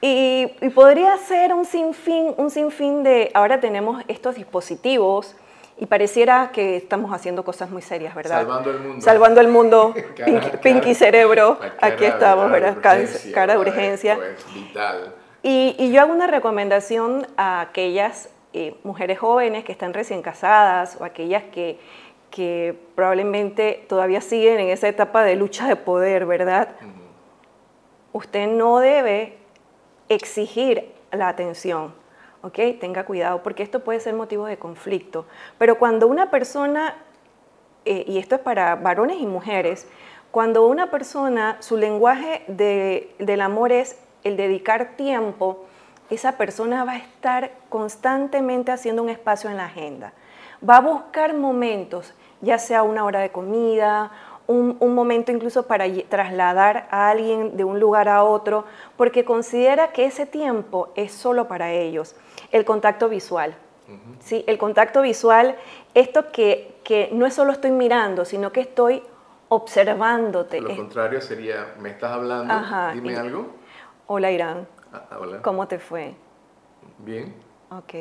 Y, 0.00 0.52
y, 0.60 0.68
podría 0.70 1.16
ser 1.16 1.52
un 1.52 1.64
sinfín, 1.64 2.32
un 2.36 2.50
sinfín 2.50 3.02
de, 3.02 3.32
ahora 3.34 3.58
tenemos 3.58 4.02
estos 4.06 4.36
dispositivos 4.36 5.34
y 5.78 5.86
pareciera 5.86 6.50
que 6.52 6.76
estamos 6.76 7.12
haciendo 7.12 7.44
cosas 7.44 7.70
muy 7.70 7.82
serias, 7.82 8.14
¿verdad? 8.14 8.40
Salvando 8.40 8.70
el 8.70 8.80
mundo. 8.80 9.00
Salvando 9.00 9.40
el 9.40 9.48
mundo, 9.48 9.94
Pinky, 10.62 10.94
Cerebro, 10.94 11.58
aquí 11.80 12.04
estamos, 12.04 12.50
¿verdad? 12.50 12.78
cara 13.32 13.52
de 13.54 13.58
urgencia. 13.58 14.16
Pues, 14.16 14.54
vital. 14.54 15.14
Y, 15.42 15.76
y 15.78 15.92
yo 15.92 16.00
hago 16.00 16.12
una 16.12 16.26
recomendación 16.26 17.26
a 17.36 17.60
aquellas 17.60 18.28
eh, 18.54 18.74
mujeres 18.82 19.18
jóvenes 19.18 19.62
que 19.64 19.72
están 19.72 19.94
recién 19.94 20.22
casadas 20.22 20.96
o 20.98 21.04
aquellas 21.04 21.44
que, 21.44 21.78
que, 22.30 22.74
probablemente 22.94 23.84
todavía 23.88 24.20
siguen 24.20 24.58
en 24.58 24.70
esa 24.70 24.88
etapa 24.88 25.22
de 25.22 25.36
lucha 25.36 25.68
de 25.68 25.76
poder, 25.76 26.26
¿verdad? 26.26 26.74
Usted 28.12 28.48
no 28.48 28.78
debe 28.80 29.36
exigir 30.08 30.92
la 31.12 31.28
atención, 31.28 31.94
¿ok? 32.42 32.58
Tenga 32.80 33.04
cuidado 33.04 33.42
porque 33.42 33.62
esto 33.62 33.80
puede 33.80 34.00
ser 34.00 34.14
motivo 34.14 34.46
de 34.46 34.58
conflicto. 34.58 35.26
Pero 35.58 35.78
cuando 35.78 36.06
una 36.06 36.30
persona, 36.30 36.96
eh, 37.84 38.04
y 38.06 38.18
esto 38.18 38.36
es 38.36 38.40
para 38.40 38.76
varones 38.76 39.20
y 39.20 39.26
mujeres, 39.26 39.86
cuando 40.30 40.66
una 40.66 40.90
persona, 40.90 41.56
su 41.60 41.76
lenguaje 41.76 42.44
de, 42.48 43.14
del 43.18 43.40
amor 43.40 43.72
es 43.72 43.98
el 44.24 44.36
dedicar 44.36 44.96
tiempo, 44.96 45.64
esa 46.10 46.32
persona 46.32 46.84
va 46.84 46.92
a 46.92 46.98
estar 46.98 47.52
constantemente 47.68 48.72
haciendo 48.72 49.02
un 49.02 49.08
espacio 49.08 49.50
en 49.50 49.56
la 49.56 49.66
agenda. 49.66 50.12
Va 50.68 50.78
a 50.78 50.80
buscar 50.80 51.34
momentos, 51.34 52.14
ya 52.40 52.58
sea 52.58 52.82
una 52.82 53.04
hora 53.04 53.20
de 53.20 53.30
comida, 53.30 54.10
un, 54.48 54.94
momento 54.94 55.30
incluso 55.30 55.66
para 55.66 55.84
trasladar 56.08 56.88
a 56.90 57.10
alguien 57.10 57.56
de 57.56 57.64
un 57.64 57.78
lugar 57.78 58.08
a 58.08 58.24
otro, 58.24 58.64
porque 58.96 59.24
considera 59.24 59.88
que 59.88 60.06
ese 60.06 60.24
tiempo 60.24 60.88
es 60.94 61.12
solo 61.12 61.48
para 61.48 61.70
ellos. 61.72 62.16
El 62.50 62.64
contacto 62.64 63.08
visual. 63.08 63.54
¿sí? 64.20 64.44
El 64.46 64.58
contacto 64.58 65.02
visual, 65.02 65.56
esto 65.94 66.30
que, 66.30 66.76
que 66.84 67.08
no 67.12 67.26
es 67.26 67.34
solo 67.34 67.52
estoy 67.52 67.70
mirando, 67.70 68.24
sino 68.24 68.52
que 68.52 68.60
estoy 68.60 69.02
observándote. 69.48 70.60
Lo 70.60 70.76
contrario 70.76 71.20
sería, 71.20 71.74
¿me 71.78 71.90
estás 71.90 72.12
hablando? 72.12 72.54
Dime 72.92 73.16
algo. 73.16 73.46
Hola 74.06 74.30
Irán. 74.30 74.66
Ah, 74.92 75.04
ah, 75.10 75.18
hola. 75.20 75.42
¿Cómo 75.42 75.68
te 75.68 75.78
fue? 75.78 76.14
Bien. 76.98 77.34
Ok. 77.70 77.94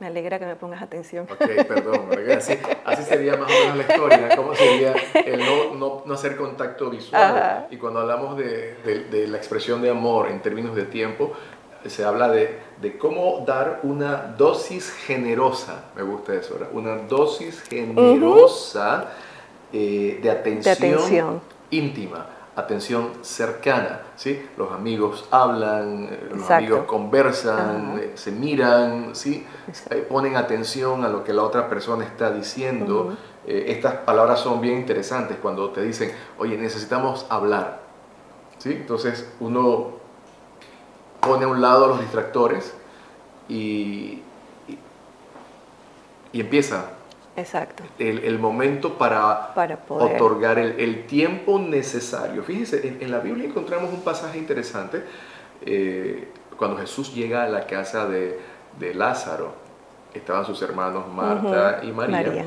Me 0.00 0.08
alegra 0.08 0.38
que 0.38 0.46
me 0.46 0.56
pongas 0.56 0.82
atención. 0.82 1.28
Ok, 1.30 1.38
perdón. 1.68 2.08
Así, 2.36 2.58
así 2.84 3.02
sería 3.04 3.36
más 3.36 3.48
o 3.48 3.54
menos 3.54 3.76
la 3.76 3.82
historia. 3.82 4.36
¿Cómo 4.36 4.54
sería 4.54 4.94
el 5.14 5.38
no, 5.38 5.74
no, 5.74 6.02
no 6.04 6.14
hacer 6.14 6.36
contacto 6.36 6.90
visual? 6.90 7.68
Y 7.70 7.76
cuando 7.76 8.00
hablamos 8.00 8.36
de, 8.36 8.74
de, 9.08 9.28
la 9.28 9.36
expresión 9.36 9.80
de 9.80 9.90
amor 9.90 10.26
en 10.28 10.40
términos 10.40 10.74
de 10.74 10.86
tiempo, 10.86 11.34
se 11.86 12.04
habla 12.04 12.28
de, 12.28 12.58
de, 12.80 12.98
cómo 12.98 13.44
dar 13.46 13.80
una 13.82 14.34
dosis 14.36 14.90
generosa, 14.90 15.84
me 15.96 16.02
gusta 16.02 16.34
eso, 16.34 16.54
¿verdad? 16.54 16.70
una 16.72 16.96
dosis 16.96 17.62
generosa 17.62 19.08
eh, 19.72 20.18
de, 20.22 20.30
atención 20.30 20.62
de 20.62 20.70
atención 20.70 21.40
íntima 21.70 22.26
atención 22.54 23.10
cercana, 23.22 24.02
¿sí? 24.16 24.46
Los 24.58 24.72
amigos 24.72 25.26
hablan, 25.30 26.08
eh, 26.10 26.28
los 26.34 26.50
amigos 26.50 26.84
conversan, 26.84 27.98
eh, 27.98 28.12
se 28.14 28.30
miran, 28.30 29.14
¿sí? 29.14 29.46
Eh, 29.90 30.06
ponen 30.08 30.36
atención 30.36 31.04
a 31.04 31.08
lo 31.08 31.24
que 31.24 31.32
la 31.32 31.42
otra 31.42 31.68
persona 31.68 32.04
está 32.04 32.30
diciendo. 32.30 33.16
estas 33.44 33.94
palabras 33.94 34.38
son 34.38 34.60
bien 34.60 34.78
interesantes 34.78 35.36
cuando 35.42 35.70
te 35.70 35.82
dicen, 35.82 36.12
oye, 36.38 36.56
necesitamos 36.56 37.26
hablar, 37.28 37.80
¿sí? 38.58 38.72
Entonces 38.72 39.32
uno 39.40 40.01
pone 41.22 41.44
a 41.44 41.48
un 41.48 41.60
lado 41.60 41.86
los 41.86 42.00
distractores 42.00 42.74
y, 43.48 44.20
y, 44.68 44.78
y 46.32 46.40
empieza 46.40 46.90
Exacto. 47.36 47.82
El, 47.98 48.38
momento 48.38 48.98
para, 48.98 49.54
otorgar 49.88 50.58
el, 50.58 51.06
tiempo 51.06 51.58
necesario. 51.58 52.42
Fíjense, 52.42 52.98
en, 53.00 53.10
la 53.10 53.20
Biblia 53.20 53.46
encontramos 53.46 53.90
un 53.90 54.02
pasaje 54.02 54.38
interesante 54.38 55.02
eh, 55.64 56.28
cuando 56.58 56.76
Jesús 56.76 57.14
llega 57.14 57.44
a 57.44 57.48
la 57.48 57.66
casa 57.66 58.06
de, 58.06 58.38
Lázaro. 58.94 59.54
Estaban 60.12 60.44
sus 60.44 60.60
hermanos 60.60 61.04
Marta 61.08 61.80
y 61.82 61.90
María, 61.90 62.46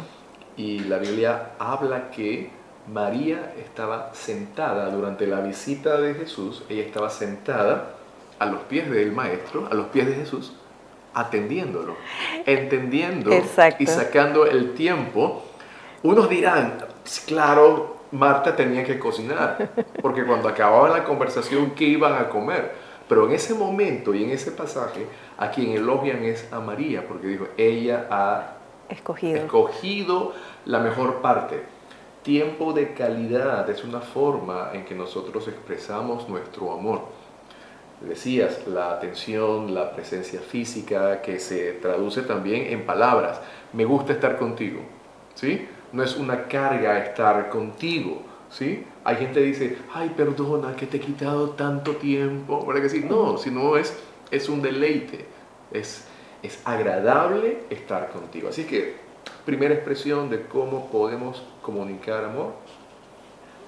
Y 0.55 0.79
la 0.81 0.99
Biblia 0.99 1.53
habla 1.57 2.11
que 2.11 2.51
María 2.91 3.53
estaba 3.57 4.11
sentada 4.13 4.91
durante 4.91 5.25
la 5.25 5.39
visita 5.39 5.99
de 5.99 6.13
Jesús. 6.13 6.63
Ella 6.69 6.83
estaba 6.83 7.09
sentada 7.09 7.94
a 8.39 8.45
los 8.45 8.61
pies 8.63 8.89
del 8.89 9.11
Maestro, 9.11 9.67
a 9.69 9.73
los 9.73 9.87
pies 9.87 10.07
de 10.07 10.15
Jesús 10.15 10.53
atendiéndolo, 11.15 11.95
entendiendo 12.45 13.31
y 13.79 13.85
sacando 13.87 14.45
el 14.45 14.73
tiempo. 14.73 15.43
Unos 16.03 16.29
dirán, 16.29 16.77
claro, 17.25 17.97
Marta 18.11 18.55
tenía 18.55 18.83
que 18.83 18.99
cocinar, 18.99 19.71
porque 20.01 20.23
cuando 20.25 20.49
acababa 20.49 20.89
la 20.89 21.03
conversación, 21.03 21.71
¿qué 21.71 21.85
iban 21.85 22.13
a 22.13 22.29
comer? 22.29 22.75
Pero 23.07 23.27
en 23.27 23.33
ese 23.33 23.53
momento 23.53 24.13
y 24.13 24.23
en 24.25 24.31
ese 24.31 24.51
pasaje, 24.51 25.07
a 25.37 25.49
quien 25.51 25.71
elogian 25.71 26.23
es 26.23 26.51
a 26.51 26.59
María, 26.59 27.07
porque 27.07 27.27
dijo, 27.27 27.47
ella 27.57 28.07
ha 28.09 28.57
escogido, 28.89 29.37
escogido 29.37 30.33
la 30.65 30.79
mejor 30.79 31.21
parte. 31.21 31.63
Tiempo 32.23 32.73
de 32.73 32.93
calidad 32.93 33.69
es 33.69 33.83
una 33.83 34.01
forma 34.01 34.71
en 34.73 34.83
que 34.83 34.95
nosotros 34.95 35.47
expresamos 35.47 36.27
nuestro 36.27 36.73
amor. 36.73 37.03
Decías, 38.01 38.67
la 38.67 38.91
atención, 38.91 39.73
la 39.73 39.95
presencia 39.95 40.41
física, 40.41 41.21
que 41.21 41.39
se 41.39 41.73
traduce 41.73 42.21
también 42.23 42.73
en 42.73 42.85
palabras. 42.85 43.39
Me 43.73 43.85
gusta 43.85 44.13
estar 44.13 44.37
contigo, 44.37 44.81
¿sí? 45.33 45.67
No 45.93 46.03
es 46.03 46.15
una 46.17 46.43
carga 46.47 46.99
estar 46.99 47.49
contigo, 47.49 48.21
¿sí? 48.49 48.85
Hay 49.03 49.15
gente 49.15 49.39
que 49.39 49.45
dice, 49.45 49.77
ay, 49.93 50.11
perdona 50.15 50.75
que 50.75 50.87
te 50.87 50.97
he 50.97 50.99
quitado 50.99 51.51
tanto 51.51 51.95
tiempo, 51.95 52.65
¿verdad 52.65 52.81
que 52.81 52.89
sí? 52.89 53.05
No, 53.07 53.37
sino 53.37 53.77
es, 53.77 53.97
es 54.29 54.49
un 54.49 54.61
deleite, 54.61 55.25
es, 55.71 56.05
es 56.43 56.59
agradable 56.65 57.59
estar 57.69 58.09
contigo. 58.09 58.49
Así 58.49 58.65
que, 58.65 58.95
primera 59.45 59.73
expresión 59.73 60.29
de 60.29 60.41
cómo 60.47 60.89
podemos 60.91 61.43
comunicar 61.61 62.25
amor, 62.25 62.53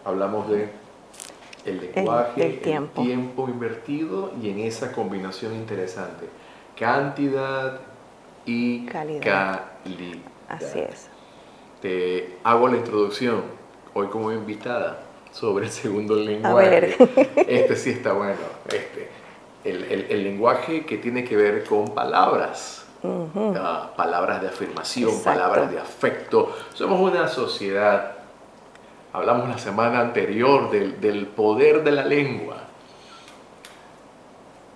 hablamos 0.03 0.49
de 0.49 0.69
el 1.67 1.91
lenguaje, 1.93 2.45
el, 2.45 2.59
tiempo. 2.59 3.47
invertido 3.47 4.31
y 4.41 4.49
en 4.49 4.59
esa 4.59 4.91
combinación 4.91 5.53
interesante, 5.53 6.27
cantidad 6.77 7.79
y 8.45 8.85
calidad. 8.85 9.61
Así 10.47 10.79
es. 10.79 11.09
Te 11.81 12.37
hago 12.43 12.67
la 12.69 12.77
introducción 12.77 13.43
hoy 13.93 14.07
como 14.07 14.31
invitada 14.31 15.03
sobre 15.31 15.65
el 15.65 15.71
segundo 15.71 16.15
lenguaje. 16.15 16.95
Este 17.47 17.75
sí 17.75 17.91
está 17.91 18.13
bueno. 18.13 18.39
Este, 18.67 19.09
el, 19.63 20.23
lenguaje 20.23 20.85
que 20.85 20.97
tiene 20.97 21.23
que 21.23 21.35
ver 21.35 21.63
con 21.65 21.93
palabras. 21.93 22.85
Ah, 23.03 23.91
palabras 23.95 24.41
de 24.41 24.47
afirmación, 24.47 25.23
palabras 25.23 25.71
de 25.71 25.79
afecto. 25.79 26.51
Somos 26.73 26.99
una 26.99 27.27
sociedad 27.27 28.16
Hablamos 29.13 29.49
la 29.49 29.57
semana 29.57 29.99
anterior 30.01 30.69
del, 30.69 31.27
poder 31.27 31.83
de 31.83 31.91
la 31.91 32.03
lengua. 32.03 32.57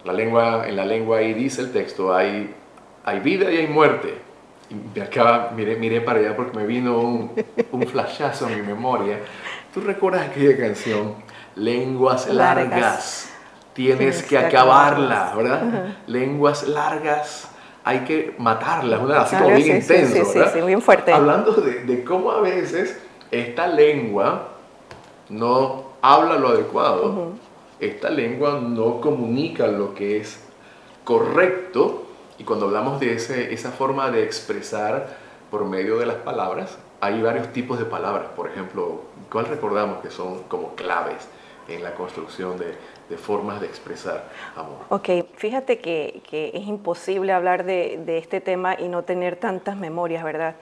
La 0.03 0.13
lengua, 0.13 0.67
en 0.67 0.75
la 0.75 0.85
lengua 0.85 1.19
ahí 1.19 1.33
dice 1.33 1.61
el 1.61 1.71
texto, 1.71 2.13
hay, 2.13 2.53
hay 3.03 3.19
vida 3.19 3.51
y 3.51 3.57
hay 3.57 3.67
muerte. 3.67 4.15
Y 4.69 4.75
me 4.97 5.03
acaba, 5.03 5.51
miré, 5.55 5.75
miré 5.75 6.01
para 6.01 6.19
allá 6.19 6.35
porque 6.35 6.57
me 6.57 6.65
vino 6.65 6.97
un, 6.97 7.31
un 7.71 7.87
flashazo 7.87 8.47
en 8.47 8.55
mi 8.55 8.61
memoria. 8.61 9.19
¿Tú 9.73 9.81
recuerdas 9.81 10.29
aquella 10.29 10.57
canción? 10.57 11.15
Lenguas 11.55 12.27
largas, 12.27 13.29
tienes, 13.73 14.23
que, 14.23 14.37
acabarla, 14.37 15.33
¿verdad? 15.35 15.95
Lenguas 16.07 16.67
largas, 16.67 17.49
hay 17.83 17.99
que 17.99 18.33
matarlas, 18.37 19.01
¿verdad? 19.01 19.23
así 19.23 19.35
como 19.35 19.55
bien 19.55 19.77
intenso, 19.77 20.25
sí, 20.25 20.39
sí, 20.53 20.61
bien 20.61 20.81
fuerte. 20.81 21.11
Hablando 21.11 21.51
de, 21.53 21.83
de 21.83 22.03
cómo 22.05 22.31
a 22.31 22.39
veces 22.39 22.97
esta 23.31 23.67
lengua 23.67 24.49
no 25.29 25.91
habla 26.01 26.37
lo 26.37 26.49
adecuado, 26.49 27.33
esta 27.79 28.09
lengua 28.09 28.59
no 28.61 29.01
comunica 29.01 29.67
lo 29.67 29.95
que 29.95 30.17
es 30.17 30.43
correcto, 31.03 32.03
y 32.37 32.43
cuando 32.43 32.65
hablamos 32.65 32.99
de 32.99 33.13
ese, 33.13 33.53
esa 33.53 33.71
forma 33.71 34.11
de 34.11 34.23
expresar 34.23 35.17
por 35.49 35.65
medio 35.65 35.97
de 35.97 36.05
las 36.05 36.17
palabras, 36.17 36.77
hay 36.99 37.21
varios 37.21 37.51
tipos 37.53 37.79
de 37.79 37.85
palabras, 37.85 38.29
por 38.35 38.49
ejemplo, 38.49 39.01
¿cuál 39.31 39.45
recordamos 39.45 40.01
que 40.01 40.11
son 40.11 40.43
como 40.43 40.75
claves 40.75 41.27
en 41.67 41.83
la 41.83 41.95
construcción 41.95 42.57
de, 42.57 42.75
formas 43.17 43.61
de 43.61 43.67
expresar 43.67 44.29
amor? 44.55 44.79
Ok, 44.89 45.09
fíjate 45.35 45.79
que, 45.79 46.21
es 46.31 46.67
imposible 46.67 47.33
hablar 47.33 47.63
de, 47.63 48.01
de, 48.05 48.17
este 48.17 48.41
tema 48.41 48.75
y 48.79 48.87
no 48.87 49.03
tener 49.03 49.35
tantas 49.35 49.77
memorias, 49.77 50.23
¿verdad? 50.23 50.55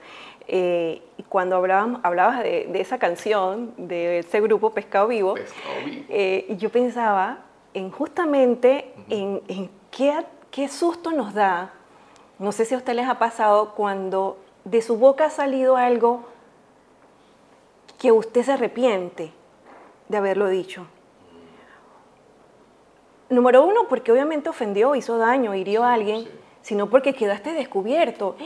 Eh, 0.52 1.00
cuando 1.28 1.54
hablabas, 1.54 2.00
hablabas 2.02 2.42
de, 2.42 2.68
esa 2.80 2.98
canción, 2.98 3.72
de 3.76 4.18
ese 4.18 4.40
grupo 4.40 4.70
Pescado 4.70 5.06
Vivo, 5.06 5.36
eh, 6.08 6.56
yo 6.58 6.70
pensaba 6.70 7.38
en 7.72 7.92
justamente 7.92 8.92
en, 9.08 9.70
qué, 9.92 10.24
qué, 10.50 10.68
susto 10.68 11.12
nos 11.12 11.34
da, 11.34 11.72
no 12.40 12.50
sé 12.50 12.64
si 12.64 12.74
a 12.74 12.78
ustedes 12.78 12.96
les 12.96 13.08
ha 13.08 13.20
pasado, 13.20 13.74
cuando 13.76 14.38
de 14.64 14.82
su 14.82 14.96
boca 14.96 15.26
ha 15.26 15.30
salido 15.30 15.76
algo 15.76 16.24
que 18.00 18.10
usted 18.10 18.42
se 18.42 18.52
arrepiente 18.52 19.30
de 20.08 20.16
haberlo 20.16 20.48
dicho. 20.48 20.86
Número 23.30 23.64
uno, 23.64 23.88
porque 23.88 24.12
obviamente 24.12 24.50
ofendió, 24.50 24.94
hizo 24.94 25.16
daño, 25.16 25.54
hirió 25.54 25.84
a 25.84 25.94
alguien 25.94 26.28
sino 26.62 26.90
porque 26.90 27.14
quedaste 27.14 27.52
descubierto. 27.52 28.36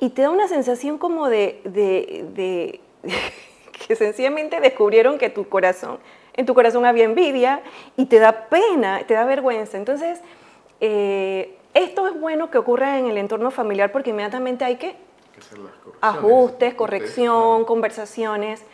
Y 0.00 0.10
te 0.10 0.22
da 0.22 0.30
una 0.30 0.48
sensación 0.48 0.98
como 0.98 1.28
de, 1.28 2.80
que 3.86 3.96
sencillamente 3.96 4.60
descubrieron 4.60 5.18
que 5.18 5.30
tu 5.30 5.48
corazón, 5.48 5.98
en 6.34 6.46
tu 6.46 6.54
corazón 6.54 6.86
había 6.86 7.04
envidia 7.04 7.62
y 7.96 8.06
te 8.06 8.18
da 8.18 8.48
pena, 8.48 9.02
te 9.06 9.14
da 9.14 9.24
vergüenza. 9.24 9.76
Entonces, 9.76 10.20
eh, 10.80 11.56
esto 11.74 12.06
es 12.08 12.18
bueno 12.18 12.50
que 12.50 12.58
ocurra 12.58 12.98
en 12.98 13.06
el 13.06 13.18
entorno 13.18 13.50
familiar 13.50 13.92
porque 13.92 14.10
inmediatamente 14.10 14.64
hay 14.64 14.76
que, 14.76 14.96
ajustes, 16.00 16.74
corrección, 16.74 17.64
conversaciones, 17.64 18.64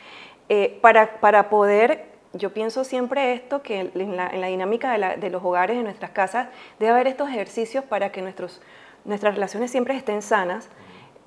eh, 0.50 0.78
para, 0.82 1.20
para 1.20 1.48
poder 1.48 2.13
yo 2.34 2.52
pienso 2.52 2.84
siempre 2.84 3.32
esto, 3.32 3.62
que 3.62 3.90
en 3.94 4.16
la, 4.16 4.28
dinámica 4.46 4.98
de, 4.98 5.16
de, 5.16 5.30
los 5.30 5.42
hogares, 5.42 5.76
de 5.76 5.82
nuestras 5.82 6.10
casas, 6.10 6.48
debe 6.78 6.92
haber 6.92 7.06
estos 7.06 7.28
ejercicios 7.30 7.84
para 7.84 8.12
que 8.12 8.22
nuestros 8.22 8.60
nuestras 9.04 9.34
relaciones 9.34 9.70
siempre 9.70 9.96
estén 9.96 10.22
sanas 10.22 10.68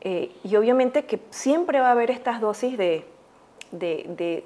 eh, 0.01 0.31
y 0.43 0.55
obviamente 0.55 1.05
que 1.05 1.19
siempre 1.29 1.79
va 1.79 1.89
a 1.89 1.91
haber 1.91 2.11
estas 2.11 2.41
dosis 2.41 2.77
de, 2.77 3.05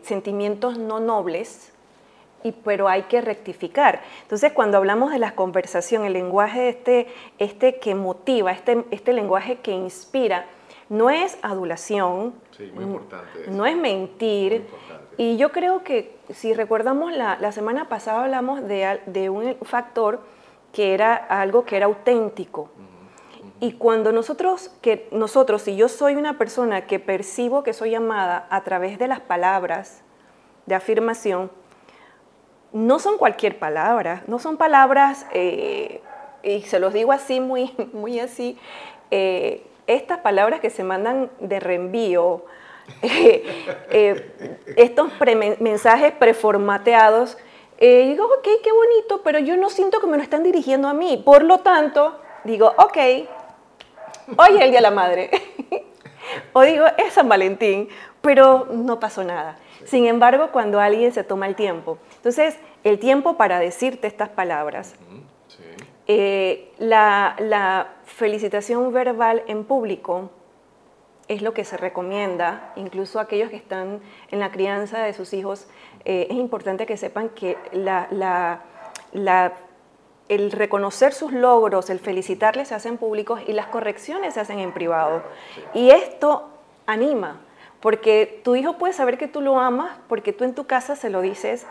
sentimientos 0.03 0.77
no 0.77 0.99
nobles, 0.99 1.71
y, 2.43 2.53
pero 2.53 2.87
hay 2.87 3.03
que 3.03 3.21
rectificar. 3.21 4.01
Entonces, 4.23 4.51
cuando 4.53 4.77
hablamos 4.77 5.11
de 5.11 5.19
la 5.19 5.35
conversación, 5.35 6.05
el 6.05 6.13
lenguaje 6.13 6.69
este, 6.69 7.07
este 7.37 7.77
que 7.77 7.93
motiva, 7.93 8.51
este, 8.51 8.83
este 8.89 9.13
lenguaje 9.13 9.57
que 9.57 9.71
inspira, 9.71 10.47
no 10.91 11.09
es 11.09 11.37
adulación, 11.41 12.33
no 13.49 13.65
es 13.65 13.77
mentir. 13.77 14.67
Y 15.15 15.37
yo 15.37 15.53
creo 15.53 15.85
que 15.85 16.17
si 16.33 16.53
recordamos 16.53 17.13
la, 17.13 17.51
semana 17.53 17.87
pasada 17.87 18.23
hablamos 18.25 18.61
de, 18.67 19.29
un 19.29 19.55
factor 19.63 20.19
que 20.73 20.93
era 20.93 21.15
algo 21.15 21.63
que 21.63 21.77
era 21.77 21.85
auténtico. 21.85 22.69
Y 23.61 23.73
cuando 23.73 24.11
nosotros, 24.11 24.69
que 24.81 25.07
nosotros, 25.11 25.61
si 25.61 25.77
yo 25.77 25.87
soy 25.87 26.15
una 26.15 26.37
persona 26.37 26.85
que 26.87 26.99
percibo 26.99 27.63
que 27.63 27.71
soy 27.71 27.95
amada 27.95 28.47
a 28.49 28.63
través 28.65 28.99
de 28.99 29.07
las 29.07 29.21
palabras 29.21 30.03
de 30.65 30.75
afirmación, 30.75 31.49
no 32.73 32.99
son 32.99 33.17
cualquier 33.17 33.59
palabra, 33.59 34.23
no 34.27 34.39
son 34.39 34.57
palabras, 34.57 35.25
eh, 35.31 36.01
y 36.43 36.63
se 36.63 36.79
los 36.79 36.91
digo 36.91 37.13
así, 37.13 37.39
muy, 37.39 37.73
muy 37.93 38.19
así, 38.19 38.57
eh, 39.09 39.63
estas 39.87 40.19
palabras 40.19 40.59
que 40.59 40.69
se 40.69 40.83
mandan 40.83 41.29
de 41.39 41.59
reenvío, 41.59 42.45
eh, 43.01 44.31
estos 44.75 45.11
mensajes 45.59 46.11
preformateados, 46.13 47.37
digo, 47.79 48.25
ok, 48.25 48.47
qué 48.63 48.71
bonito, 48.71 49.21
pero 49.23 49.39
yo 49.39 49.57
no 49.57 49.69
siento 49.69 49.99
que 49.99 50.07
me 50.07 50.17
lo 50.17 50.23
están 50.23 50.43
dirigiendo 50.43 50.87
a 50.87 50.93
mí. 50.93 51.21
Por 51.23 51.43
lo 51.43 51.59
tanto, 51.59 52.19
digo, 52.43 52.73
ok, 52.77 52.97
hoy 54.37 54.55
es 54.55 54.61
el 54.61 54.69
Día 54.69 54.79
de 54.79 54.81
la 54.81 54.91
Madre. 54.91 55.31
o 56.53 56.61
digo, 56.61 56.85
es 56.97 57.13
San 57.13 57.27
Valentín, 57.27 57.89
pero 58.21 58.67
no 58.71 58.99
pasó 58.99 59.23
nada. 59.23 59.57
Sin 59.85 60.05
embargo, 60.05 60.49
cuando 60.51 60.79
alguien 60.79 61.11
se 61.11 61.23
toma 61.23 61.47
el 61.47 61.55
tiempo, 61.55 61.97
entonces 62.17 62.57
el 62.83 62.99
tiempo 62.99 63.35
para 63.35 63.59
decirte 63.59 64.07
estas 64.07 64.29
palabras, 64.29 64.95
eh, 66.07 66.71
la, 66.77 67.95
felicitación 68.05 68.91
verbal 68.91 69.41
en 69.47 69.63
público 69.63 70.29
es 71.27 71.41
lo 71.41 71.53
que 71.53 71.63
se 71.63 71.77
recomienda, 71.77 72.73
incluso 72.75 73.19
aquellos 73.19 73.49
que 73.49 73.55
están 73.55 74.01
en 74.29 74.39
la 74.39 74.51
crianza 74.51 74.99
de 74.99 75.13
sus 75.13 75.33
hijos, 75.33 75.67
eh, 76.03 76.27
es 76.29 76.35
importante 76.35 76.85
que 76.85 76.97
sepan 76.97 77.29
que 77.29 77.57
la, 77.71 78.07
la 79.13 79.53
el 80.31 80.51
reconocer 80.51 81.11
sus 81.11 81.33
logros, 81.33 81.89
el 81.89 81.99
felicitarles 81.99 82.69
se 82.69 82.75
hacen 82.75 82.97
públicos 82.97 83.41
y 83.47 83.51
las 83.51 83.67
correcciones 83.67 84.35
se 84.35 84.39
hacen 84.39 84.59
en 84.59 84.71
privado. 84.71 85.23
Y 85.73 85.89
esto 85.89 86.47
anima, 86.85 87.41
porque 87.81 88.39
tu 88.41 88.55
hijo 88.55 88.77
puede 88.77 88.93
saber 88.93 89.17
que 89.17 89.27
tú 89.27 89.41
lo 89.41 89.59
amas 89.59 89.97
porque 90.07 90.31
tú 90.31 90.45
en 90.45 90.55
tu 90.55 90.67
casa 90.67 90.95
se 90.95 91.09
lo 91.09 91.19
dices, 91.19 91.67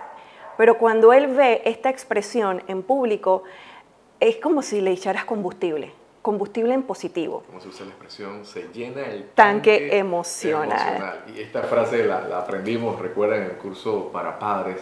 pero 0.58 0.76
cuando 0.76 1.14
él 1.14 1.28
ve 1.28 1.62
esta 1.64 1.88
expresión 1.88 2.62
en 2.68 2.82
público, 2.82 3.44
es 4.20 4.36
como 4.36 4.62
si 4.62 4.80
le 4.80 4.92
echaras 4.92 5.24
combustible, 5.24 5.92
combustible 6.22 6.74
en 6.74 6.82
positivo. 6.82 7.42
Como 7.46 7.60
se 7.60 7.68
usa 7.68 7.86
la 7.86 7.92
expresión, 7.92 8.44
se 8.44 8.68
llena 8.72 9.06
el 9.06 9.30
tanque, 9.30 9.96
emocional. 9.96 11.24
Y 11.34 11.40
esta 11.40 11.62
frase 11.62 12.04
la, 12.04 12.20
la 12.28 12.40
aprendimos, 12.40 12.98
recuerda, 13.00 13.36
en 13.36 13.44
el 13.44 13.56
curso 13.56 14.10
para 14.12 14.38
padres 14.38 14.78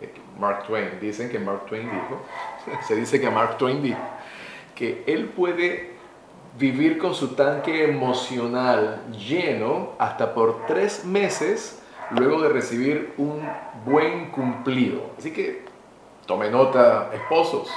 eh, 0.00 0.12
Mark 0.38 0.66
Twain. 0.66 1.00
Dicen 1.00 1.28
que 1.28 1.38
Mark 1.38 1.66
Twain 1.66 1.90
dijo, 1.90 2.20
se 2.86 2.94
dice 2.94 3.20
que 3.20 3.28
Mark 3.28 3.58
Twain 3.58 3.82
dijo, 3.82 4.00
que 4.74 5.02
él 5.06 5.30
puede 5.30 5.96
vivir 6.58 6.98
con 6.98 7.14
su 7.14 7.34
tanque 7.34 7.84
emocional 7.84 9.02
lleno 9.10 9.90
hasta 9.98 10.32
por 10.34 10.64
tres 10.66 11.04
meses 11.04 11.82
luego 12.10 12.40
de 12.40 12.48
recibir 12.48 13.14
un 13.18 13.46
buen 13.84 14.30
cumplido. 14.30 15.10
Así 15.18 15.32
que 15.32 15.64
tome 16.26 16.50
nota, 16.50 17.10
esposos. 17.12 17.68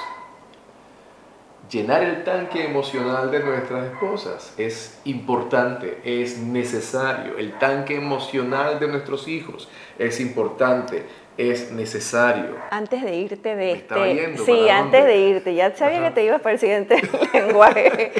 Llenar 1.70 2.02
el 2.02 2.24
tanque 2.24 2.64
emocional 2.64 3.30
de 3.30 3.38
nuestras 3.44 3.92
esposas 3.92 4.54
es 4.58 5.00
importante, 5.04 6.00
es 6.02 6.38
necesario. 6.38 7.38
El 7.38 7.58
tanque 7.60 7.94
emocional 7.94 8.80
de 8.80 8.88
nuestros 8.88 9.28
hijos 9.28 9.68
es 9.96 10.18
importante, 10.18 11.04
es 11.36 11.70
necesario. 11.70 12.56
Antes 12.70 13.04
de 13.04 13.14
irte 13.14 13.54
de 13.54 13.72
este... 13.72 14.36
sí, 14.44 14.68
antes 14.68 15.04
de 15.04 15.16
irte, 15.16 15.54
ya 15.54 15.72
sabía 15.76 16.02
que 16.08 16.10
te 16.10 16.24
ibas 16.24 16.40
para 16.40 16.54
el 16.54 16.58
siguiente 16.58 16.96
lenguaje. 17.32 18.12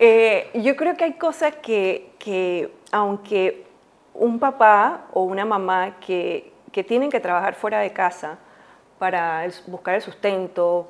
Eh, 0.00 0.50
yo 0.54 0.74
creo 0.74 0.96
que 0.96 1.04
hay 1.04 1.12
cosas 1.12 1.54
que, 1.62 2.10
que, 2.18 2.72
aunque 2.90 3.66
un 4.14 4.40
papá 4.40 5.06
o 5.12 5.22
una 5.22 5.44
mamá 5.44 5.96
que, 6.00 6.52
que 6.72 6.82
tienen 6.82 7.08
que 7.08 7.20
trabajar 7.20 7.54
fuera 7.54 7.78
de 7.78 7.92
casa 7.92 8.38
para 8.98 9.46
buscar 9.68 9.94
el 9.94 10.02
sustento, 10.02 10.88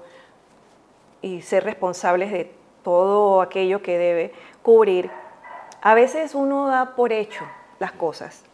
y 1.23 1.43
ser 1.43 1.65
responsables 1.65 2.33
de 2.33 2.53
todo 2.83 3.43
aquello 3.43 3.83
que 3.83 3.99
debe 3.99 4.33
cubrir, 4.63 5.11
a 5.83 5.95
veces 5.95 6.35
uno 6.35 6.69
da 6.69 6.95
por 6.97 7.13
hecho 7.13 7.45
las 7.79 7.93
cosas. 7.93 8.45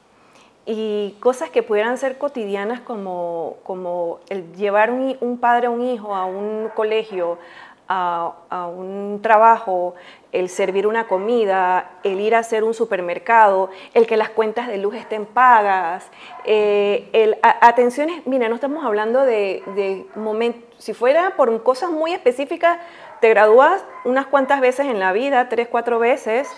Y 0.69 1.17
cosas 1.21 1.51
que 1.51 1.63
pudieran 1.63 1.97
ser 1.97 2.19
cotidianas 2.19 2.81
como, 2.81 3.59
como 3.63 4.19
el 4.29 4.53
llevar 4.57 4.91
un, 4.91 5.17
un 5.21 5.39
padre 5.39 5.69
a 5.69 5.71
un 5.71 5.83
hijo 5.83 6.15
a 6.15 6.25
un 6.25 6.71
colegio, 6.75 7.39
a, 7.89 8.35
a, 8.51 8.67
un 8.67 9.21
trabajo, 9.23 9.95
el 10.33 10.49
servir 10.49 10.87
una 10.87 11.07
comida, 11.07 11.91
el 12.03 12.21
ir 12.21 12.35
a 12.35 12.41
hacer 12.41 12.65
un 12.65 12.75
supermercado, 12.75 13.71
el 13.95 14.07
que 14.07 14.17
las 14.17 14.31
cuentas 14.31 14.69
de 14.69 14.79
luz 14.79 14.95
estén 14.95 15.27
pagas, 15.27 16.11
eh, 16.45 17.09
el, 17.13 17.39
atenciones, 17.43 18.27
mira, 18.27 18.49
no 18.49 18.55
estamos 18.55 18.85
hablando 18.85 19.23
de, 19.23 19.63
de 19.75 20.07
momentos, 20.15 20.63
si 20.79 20.93
fuera 20.93 21.37
por 21.37 21.63
cosas 21.63 21.91
muy 21.91 22.13
específicas, 22.13 22.79
te 23.21 23.29
gradúas 23.31 23.85
unas 24.05 24.27
cuantas 24.27 24.61
veces 24.61 24.87
en 24.87 25.01
la 25.01 25.13
vida, 25.13 25.49
tres, 25.49 25.69
cuatro 25.69 25.99
veces. 25.99 26.49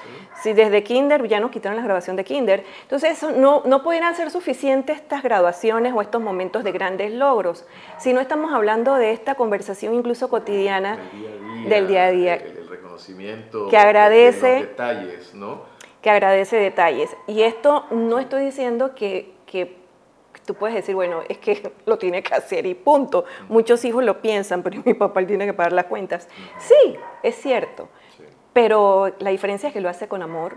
Si 0.42 0.52
desde 0.52 0.84
kinder 0.84 1.26
ya 1.26 1.40
nos 1.40 1.50
quitaron 1.50 1.76
la 1.76 1.82
graduación 1.82 2.16
de 2.16 2.24
kinder. 2.24 2.64
Entonces, 2.82 3.22
no, 3.22 3.62
no 3.64 3.82
pudieran 3.82 4.14
ser 4.14 4.30
suficientes 4.30 4.96
estas 4.96 5.22
graduaciones 5.22 5.92
o 5.94 6.00
estos 6.00 6.22
momentos 6.22 6.62
de 6.62 6.72
grandes 6.72 7.12
logros. 7.12 7.66
Si 7.98 8.12
no 8.12 8.20
estamos 8.20 8.52
hablando 8.52 8.94
de 8.94 9.12
esta 9.12 9.34
conversación 9.34 9.94
incluso 9.94 10.28
cotidiana 10.28 10.98
del 11.66 11.88
día 11.88 12.04
a 12.04 12.10
día. 12.10 12.34
El, 12.36 12.68
reconocimiento. 12.68 13.68
Que 13.68 13.78
agradece. 13.78 14.46
De 14.46 14.60
los 14.60 14.68
detalles, 14.68 15.34
¿no? 15.34 15.62
Que 16.02 16.10
agradece 16.10 16.56
detalles. 16.56 17.16
Y 17.26 17.42
esto 17.42 17.86
no 17.90 18.18
estoy 18.18 18.44
diciendo 18.44 18.94
que, 18.94 19.32
que 19.46 19.77
tú 20.48 20.54
puedes 20.54 20.74
decir, 20.74 20.94
bueno, 20.94 21.20
es 21.28 21.36
que 21.36 21.70
lo 21.86 21.98
tiene 21.98 22.22
que 22.22 22.34
hacer 22.34 22.64
y 22.64 22.74
punto. 22.74 23.26
Muchos 23.50 23.84
hijos 23.84 24.02
lo 24.02 24.22
piensan, 24.22 24.62
pero 24.62 24.82
mi 24.86 24.94
papá 24.94 25.24
tiene 25.26 25.44
que 25.44 25.52
pagar 25.52 25.72
las 25.72 25.84
cuentas. 25.84 26.26
Sí, 26.58 26.96
es 27.22 27.36
cierto. 27.36 27.88
Pero 28.54 29.14
la 29.18 29.30
diferencia 29.30 29.68
es 29.68 29.74
que 29.74 29.82
lo 29.82 29.90
hace 29.90 30.08
con 30.08 30.22
amor. 30.22 30.56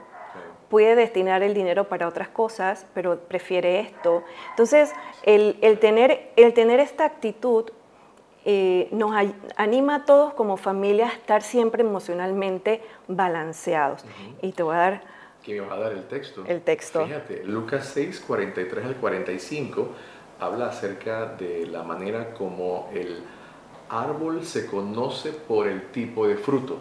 Puede 0.70 0.96
destinar 0.96 1.44
el 1.44 1.54
dinero 1.54 1.90
para 1.90 2.08
otras 2.08 2.30
cosas, 2.30 2.88
pero 2.94 3.20
prefiere 3.20 3.82
esto. 3.82 4.24
Entonces, 4.52 4.94
el, 5.24 5.58
tener, 5.80 6.32
el 6.38 6.54
tener 6.54 6.80
esta 6.80 7.04
actitud 7.04 7.70
eh, 8.46 8.88
nos 8.92 9.14
anima 9.58 9.96
a 9.96 10.06
todos 10.06 10.34
como 10.34 10.56
familia 10.56 11.08
a 11.08 11.12
estar 11.12 11.42
siempre 11.42 11.84
emocionalmente 11.84 12.82
balanceados. 13.10 14.06
Y 14.42 14.54
te 14.54 14.64
voy 14.64 14.76
a 14.76 14.80
dar 14.80 15.02
que 15.44 15.60
me 15.60 15.68
va 15.68 15.76
a 15.76 15.80
dar 15.80 15.92
el 15.92 16.08
texto. 16.08 16.44
El 16.46 16.62
texto. 16.62 17.06
Fíjate, 17.06 17.44
Lucas 17.44 17.92
6, 17.94 18.24
43 18.26 18.86
al 18.86 18.96
45 18.96 19.90
habla 20.40 20.68
acerca 20.68 21.26
de 21.26 21.68
la 21.68 21.84
manera 21.84 22.34
como 22.34 22.90
el 22.94 23.24
árbol 23.90 24.44
se 24.44 24.66
conoce 24.66 25.32
por 25.32 25.68
el 25.68 25.92
tipo 25.92 26.28
de 26.28 26.36
fruto. 26.38 26.78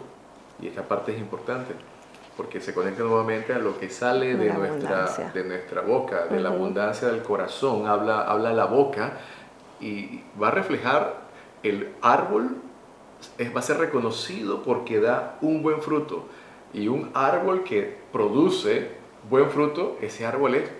Y 0.61 0.67
esta 0.67 0.83
parte 0.83 1.13
es 1.13 1.19
importante 1.19 1.73
porque 2.37 2.61
se 2.61 2.73
conecta 2.73 3.03
nuevamente 3.03 3.53
a 3.53 3.59
lo 3.59 3.77
que 3.79 3.89
sale 3.89 4.35
de, 4.35 4.53
nuestra, 4.53 5.31
de 5.33 5.43
nuestra 5.43 5.81
boca, 5.81 6.27
de 6.27 6.39
la 6.39 6.49
abundancia 6.49 7.09
del 7.09 7.21
corazón. 7.21 7.87
Habla, 7.87 8.21
habla 8.21 8.53
la 8.53 8.65
boca 8.65 9.17
y 9.79 10.23
va 10.41 10.47
a 10.47 10.51
reflejar 10.51 11.21
el 11.61 11.89
árbol, 12.01 12.57
va 13.55 13.59
a 13.59 13.63
ser 13.63 13.77
reconocido 13.77 14.63
porque 14.63 14.99
da 14.99 15.37
un 15.41 15.61
buen 15.61 15.81
fruto 15.81 16.25
y 16.73 16.87
un 16.87 17.11
árbol 17.13 17.63
que 17.63 17.97
produce 18.11 18.89
buen 19.29 19.49
fruto, 19.49 19.97
ese 20.01 20.25
árbol 20.25 20.55
es 20.55 20.71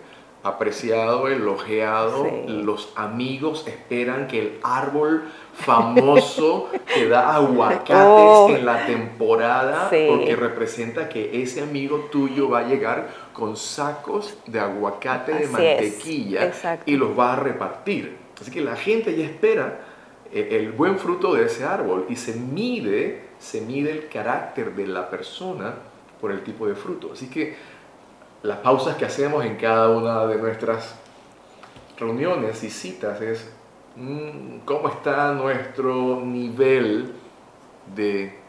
apreciado, 0.44 1.28
elogiado, 1.28 2.28
los 2.48 2.92
amigos 2.96 3.68
esperan 3.68 4.28
que 4.28 4.40
el 4.40 4.60
árbol 4.64 5.30
famoso 5.54 6.70
que 6.94 7.08
da 7.08 7.36
aguacates 7.36 7.96
oh. 7.96 8.50
en 8.50 8.66
la 8.66 8.86
temporada, 8.88 9.90
porque 9.90 10.36
representa 10.36 11.10
que 11.10 11.42
ese 11.44 11.62
amigo 11.62 12.08
tuyo 12.12 12.50
va 12.50 12.60
a 12.60 12.64
llegar 12.64 13.10
con 13.34 13.56
sacos 13.56 14.36
de 14.48 14.60
aguacate 14.60 15.34
de 15.34 15.48
mantequilla 15.48 16.52
y 16.86 16.96
los 16.96 17.18
va 17.18 17.34
a 17.34 17.36
repartir. 17.36 18.18
Así 18.40 18.50
que 18.50 18.62
la 18.62 18.76
gente 18.76 19.16
ya 19.16 19.26
espera 19.26 19.91
el 20.34 20.72
buen 20.72 20.98
fruto 20.98 21.34
de 21.34 21.46
ese 21.46 21.66
árbol 21.66 22.06
y 22.10 22.16
se 22.16 22.34
mide 22.36 23.32
se 23.42 23.60
mide 23.60 23.92
el 23.92 24.08
carácter 24.08 24.76
de 24.76 24.86
la 24.86 25.10
persona 25.10 25.74
por 26.22 26.32
el 26.32 26.44
tipo 26.44 26.68
de 26.68 26.76
fruto. 26.76 27.12
Así 27.14 27.28
que 27.28 27.56
las 28.44 28.60
pausas 28.60 28.96
que 28.96 29.06
hacemos 29.06 29.44
en 29.44 29.56
cada 29.56 29.90
una 29.90 30.28
de 30.28 30.38
nuestras 30.38 30.96
reuniones 31.98 32.64
y 32.64 32.70
citas 32.70 33.20
es 33.22 33.52
mm, 33.96 34.60
cómo 34.64 34.90
está 34.90 35.34
nuestro 35.34 36.22
nivel 36.24 37.14
de 37.96 38.40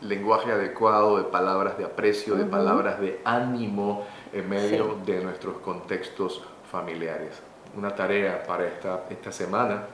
lenguaje 0.00 0.50
adecuado, 0.50 1.18
de 1.18 1.24
palabras 1.24 1.76
de 1.76 1.84
aprecio, 1.84 2.34
de 2.34 2.44
palabras 2.44 3.00
de 3.00 3.20
ánimo 3.24 4.06
en 4.32 4.48
medio 4.48 4.96
de 5.04 5.22
nuestros 5.22 5.58
contextos 5.58 6.42
familiares. 6.70 7.42
Una 7.76 7.94
tarea 7.94 8.44
para 8.44 8.66
esta, 8.66 9.04
esta 9.10 9.30
semana. 9.30 9.84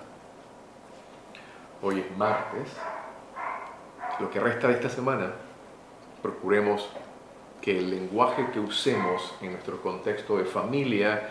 Hoy 1.87 2.01
es 2.01 2.16
martes 2.16 2.73
lo 4.18 4.31
que 4.31 4.40
resta 4.40 4.68
de 4.68 4.75
esta 4.75 4.88
semana, 4.88 5.33
procuremos 6.23 6.88
que 7.61 7.77
el 7.77 7.90
lenguaje 7.90 8.47
que 8.55 8.59
usemos 8.59 9.35
en 9.42 9.53
nuestro 9.53 9.83
contexto 9.83 10.38
de 10.38 10.47
familia, 10.47 11.29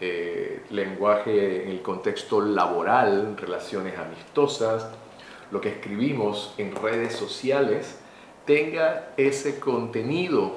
eh, 0.00 0.64
lenguaje 0.70 1.64
en 1.64 1.70
el 1.70 1.82
contexto 1.82 2.40
laboral, 2.40 3.36
relaciones 3.36 3.98
amistosas, 3.98 4.88
lo 5.50 5.60
que 5.60 5.68
escribimos 5.68 6.54
en 6.56 6.74
redes 6.74 7.14
sociales, 7.14 7.98
tenga 8.46 9.10
ese 9.18 9.60
contenido 9.60 10.52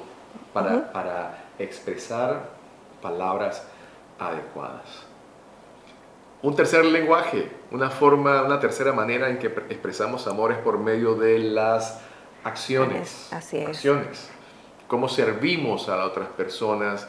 para, 0.54 0.94
para 0.94 1.50
expresar 1.60 2.52
palabras 3.02 3.68
adecuadas. 4.20 5.07
Un 6.44 6.56
tercer 6.56 6.86
lenguaje, 6.86 7.50
una 7.72 7.90
forma, 7.90 8.44
una 8.44 8.60
tercera 8.60 8.94
manera 8.94 9.30
en 9.30 9.40
que 9.40 9.48
expresamos 9.48 10.28
amor 10.28 10.52
es 10.52 10.60
por 10.60 10.78
medio 10.78 11.16
de 11.16 11.40
las 11.40 12.00
acciones. 12.44 13.30
Así 13.32 13.58
es. 13.58 13.70
Acciones. 13.70 14.30
Cómo 14.88 15.10
servimos 15.10 15.90
a 15.90 16.06
otras 16.06 16.28
personas, 16.30 17.08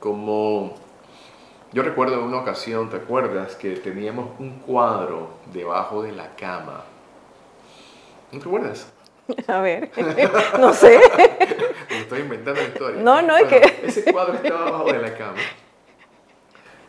cómo... 0.00 0.74
Yo 1.72 1.82
recuerdo 1.82 2.14
en 2.14 2.24
una 2.24 2.38
ocasión, 2.38 2.90
¿te 2.90 2.96
acuerdas? 2.96 3.54
Que 3.54 3.76
teníamos 3.76 4.28
un 4.38 4.58
cuadro 4.60 5.30
debajo 5.52 6.02
de 6.02 6.12
la 6.12 6.34
cama. 6.34 6.84
¿No 8.32 8.40
te 8.40 8.46
acuerdas? 8.46 8.92
A 9.48 9.60
ver, 9.60 9.90
no 10.60 10.72
sé. 10.72 11.00
estoy 11.90 12.20
inventando 12.20 12.60
la 12.60 12.68
historia. 12.68 13.02
No, 13.02 13.22
no, 13.22 13.36
es 13.36 13.44
que... 13.44 13.86
Ese 13.86 14.12
cuadro 14.12 14.34
estaba 14.34 14.64
debajo 14.66 14.92
de 14.92 14.98
la 14.98 15.14
cama. 15.14 15.38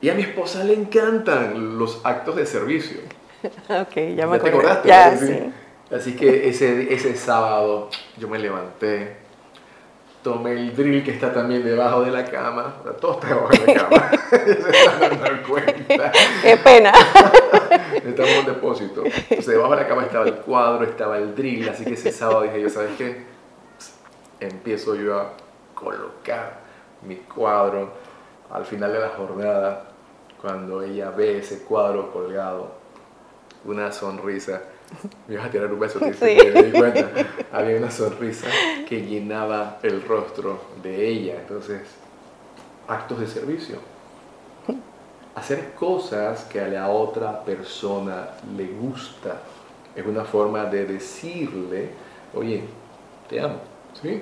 Y 0.06 0.10
a 0.12 0.14
mi 0.14 0.22
esposa 0.22 0.64
le 0.64 0.76
encantan 0.76 1.80
los 1.80 2.02
actos 2.04 2.36
de 2.36 2.46
servicio. 2.46 3.00
ok, 3.70 3.96
ya 4.16 4.28
me 4.28 4.38
¿Ya 4.38 4.44
te 4.44 4.50
acordaste? 4.50 4.88
Ya, 4.88 5.18
sí. 5.18 5.52
Así 5.92 6.16
que 6.16 6.48
ese, 6.48 6.94
ese 6.94 7.16
sábado 7.16 7.90
yo 8.16 8.28
me 8.28 8.38
levanté, 8.38 9.16
tomé 10.22 10.52
el 10.52 10.76
drill 10.76 11.04
que 11.04 11.10
está 11.10 11.34
también 11.34 11.64
debajo 11.64 12.04
de 12.04 12.12
la 12.12 12.24
cama. 12.24 12.76
Todo 13.02 13.14
está 13.14 13.30
debajo 13.30 13.50
de 13.50 13.66
la 13.66 13.74
cama. 13.90 14.12
Se 14.30 14.52
están 14.52 15.00
dando 15.00 15.44
cuenta. 15.50 16.12
Qué 16.44 16.58
pena. 16.58 16.92
Estamos 17.96 18.30
en 18.30 18.40
un 18.42 18.46
depósito. 18.46 19.04
Entonces, 19.06 19.48
debajo 19.48 19.76
de 19.76 19.82
la 19.82 19.88
cama 19.88 20.04
estaba 20.04 20.26
el 20.26 20.36
cuadro, 20.36 20.84
estaba 20.84 21.18
el 21.18 21.34
drill. 21.34 21.68
Así 21.68 21.84
que 21.84 21.94
ese 21.94 22.12
sábado 22.12 22.44
dije 22.44 22.62
yo, 22.62 22.70
¿sabes 22.70 22.92
qué? 22.96 23.24
Empiezo 24.40 24.94
yo 24.94 25.20
a 25.20 25.34
colocar 25.74 26.60
mi 27.02 27.16
cuadro 27.16 27.92
al 28.52 28.66
final 28.66 28.94
de 28.94 29.00
la 29.00 29.10
jornada, 29.10 29.95
cuando 30.46 30.84
ella 30.84 31.10
ve 31.10 31.40
ese 31.40 31.64
cuadro 31.64 32.14
colgado, 32.14 32.70
una 33.66 33.92
sonrisa, 33.92 34.62
me 35.28 35.34
ibas 35.34 35.48
a 35.48 35.50
tirar 35.50 35.74
un 35.74 35.80
beso, 35.80 35.98
sí. 36.20 36.38
me 36.54 36.62
di 36.62 36.72
cuenta, 36.72 37.10
había 37.52 37.78
una 37.78 37.90
sonrisa 37.90 38.46
que 38.88 39.02
llenaba 39.08 39.80
el 39.82 40.04
rostro 40.04 40.60
de 40.84 41.08
ella, 41.08 41.38
entonces, 41.42 41.82
actos 42.88 43.22
de 43.22 43.28
servicio. 43.28 43.78
hacer 45.34 45.74
cosas 45.74 46.44
que 46.44 46.62
a 46.62 46.68
la 46.68 46.90
otra 46.90 47.44
persona 47.44 48.30
le 48.56 48.68
gusta. 48.68 49.42
Es 49.96 50.06
una 50.06 50.26
forma 50.26 50.66
de 50.66 50.86
decirle, 50.86 51.90
oye, 52.36 52.66
te 53.28 53.42
amo. 53.42 53.62
¿sí? 54.00 54.22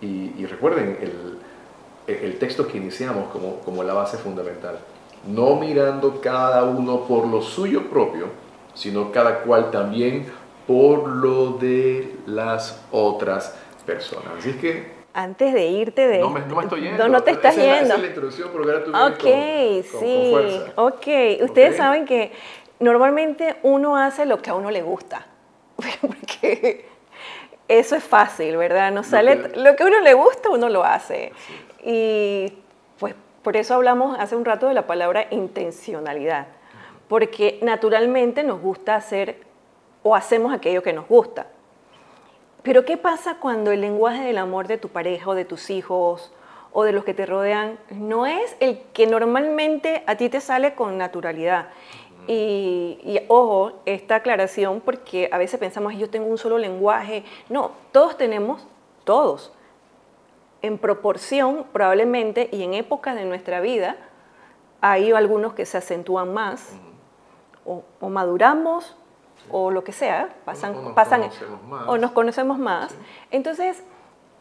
Y, 0.00 0.46
recuerden 0.46 0.96
el, 1.02 2.16
el, 2.16 2.38
texto 2.38 2.66
que 2.66 2.78
iniciamos 2.78 3.30
como, 3.30 3.60
como 3.60 3.84
la 3.84 3.92
base 3.92 4.16
fundamental. 4.16 4.78
No 5.26 5.56
mirando 5.56 6.20
cada 6.20 6.64
uno 6.64 7.00
por 7.00 7.26
lo 7.26 7.40
suyo 7.42 7.88
propio, 7.88 8.28
sino 8.74 9.10
cada 9.10 9.40
cual 9.40 9.70
también 9.70 10.26
por 10.66 11.08
lo 11.08 11.52
de 11.52 12.16
las 12.26 12.84
otras 12.90 13.56
personas. 13.86 14.28
Así 14.38 14.50
es 14.50 14.56
que 14.56 14.94
antes 15.14 15.54
de 15.54 15.66
irte 15.68 16.08
de... 16.08 16.18
No 16.18 16.28
me, 16.28 16.40
no 16.40 16.56
me 16.56 16.62
estoy 16.64 16.80
yendo. 16.82 17.08
No, 17.08 17.22
te 17.22 17.30
estás 17.30 17.54
yendo. 17.54 17.72
esa 17.72 17.94
es 17.94 18.00
la 18.00 18.06
introducción, 18.08 18.50
pero 18.52 18.82
tú 18.82 18.90
Ok, 18.90 19.84
sí. 20.00 20.60
ok, 20.74 21.42
ustedes 21.42 21.76
saben 21.76 22.04
que 22.04 22.32
normalmente 22.80 23.54
uno 23.62 23.96
hace 23.96 24.26
lo 24.26 24.42
que 24.42 24.50
a 24.50 24.54
uno 24.54 24.72
le 24.72 24.82
gusta. 24.82 25.24
Porque 26.00 26.86
eso 27.68 27.94
es 27.94 28.02
fácil, 28.02 28.56
¿verdad? 28.56 28.90
No 28.90 29.04
sale... 29.04 29.50
Lo 29.54 29.76
que, 29.76 29.84
a 29.84 29.86
uno 29.86 30.00
le 30.00 30.14
gusta, 30.14 30.50
uno 30.50 30.68
lo 30.68 30.82
hace. 30.82 31.32
Y 31.84 32.52
por 33.44 33.58
eso 33.58 33.74
hablamos 33.74 34.18
hace 34.18 34.34
un 34.34 34.44
rato 34.44 34.66
de 34.66 34.74
la 34.74 34.86
palabra 34.86 35.26
intencionalidad. 35.30 36.46
Porque 37.08 37.60
naturalmente 37.62 38.42
nos 38.42 38.60
gusta 38.60 38.96
hacer 38.96 39.36
o 40.02 40.16
hacemos 40.16 40.52
aquello 40.52 40.82
que 40.82 40.94
nos 40.94 41.06
gusta. 41.06 41.46
Pero 42.62 42.86
¿qué 42.86 42.96
pasa 42.96 43.36
cuando 43.38 43.70
el 43.70 43.82
lenguaje 43.82 44.24
del 44.24 44.38
amor 44.38 44.66
de 44.66 44.78
tu 44.78 44.88
pareja 44.88 45.28
o 45.28 45.34
de 45.34 45.44
tus 45.44 45.68
hijos 45.68 46.32
o 46.72 46.84
de 46.84 46.92
los 46.92 47.04
que 47.04 47.12
te 47.12 47.26
rodean 47.26 47.78
no 47.90 48.26
es 48.26 48.56
el 48.60 48.80
que 48.94 49.06
normalmente 49.06 50.02
a 50.06 50.16
ti 50.16 50.30
te 50.30 50.40
sale 50.40 50.74
con 50.74 50.96
naturalidad? 50.96 51.68
Y, 52.26 53.20
ojo, 53.28 53.82
esta 53.84 54.16
aclaración 54.16 54.80
porque 54.80 55.28
a 55.30 55.36
veces 55.36 55.60
pensamos, 55.60 55.94
yo 55.96 56.08
tengo 56.08 56.26
un 56.26 56.38
solo 56.38 56.56
lenguaje. 56.56 57.22
No, 57.50 57.72
todos 57.92 58.16
tenemos, 58.16 58.66
todos, 59.04 59.52
en 60.64 60.78
proporción 60.78 61.64
probablemente 61.72 62.48
y 62.52 62.62
en 62.62 62.74
épocas 62.74 63.14
de 63.14 63.24
nuestra 63.24 63.60
vida, 63.60 63.96
hay 64.80 65.12
algunos 65.12 65.54
que 65.54 65.66
se 65.66 65.78
acentúan 65.78 66.32
más 66.32 66.76
o 67.64 68.08
maduramos 68.08 68.96
o 69.50 69.70
lo 69.70 69.84
que 69.84 69.92
sea, 69.92 70.34
pasan, 70.44 70.74
o 70.74 70.82
nos 70.82 70.92
pasan 70.92 71.20
conocemos 71.22 71.62
más. 71.68 71.88
o 71.88 71.98
nos 71.98 72.10
conocemos 72.12 72.58
más. 72.58 72.94
Entonces, 73.30 73.82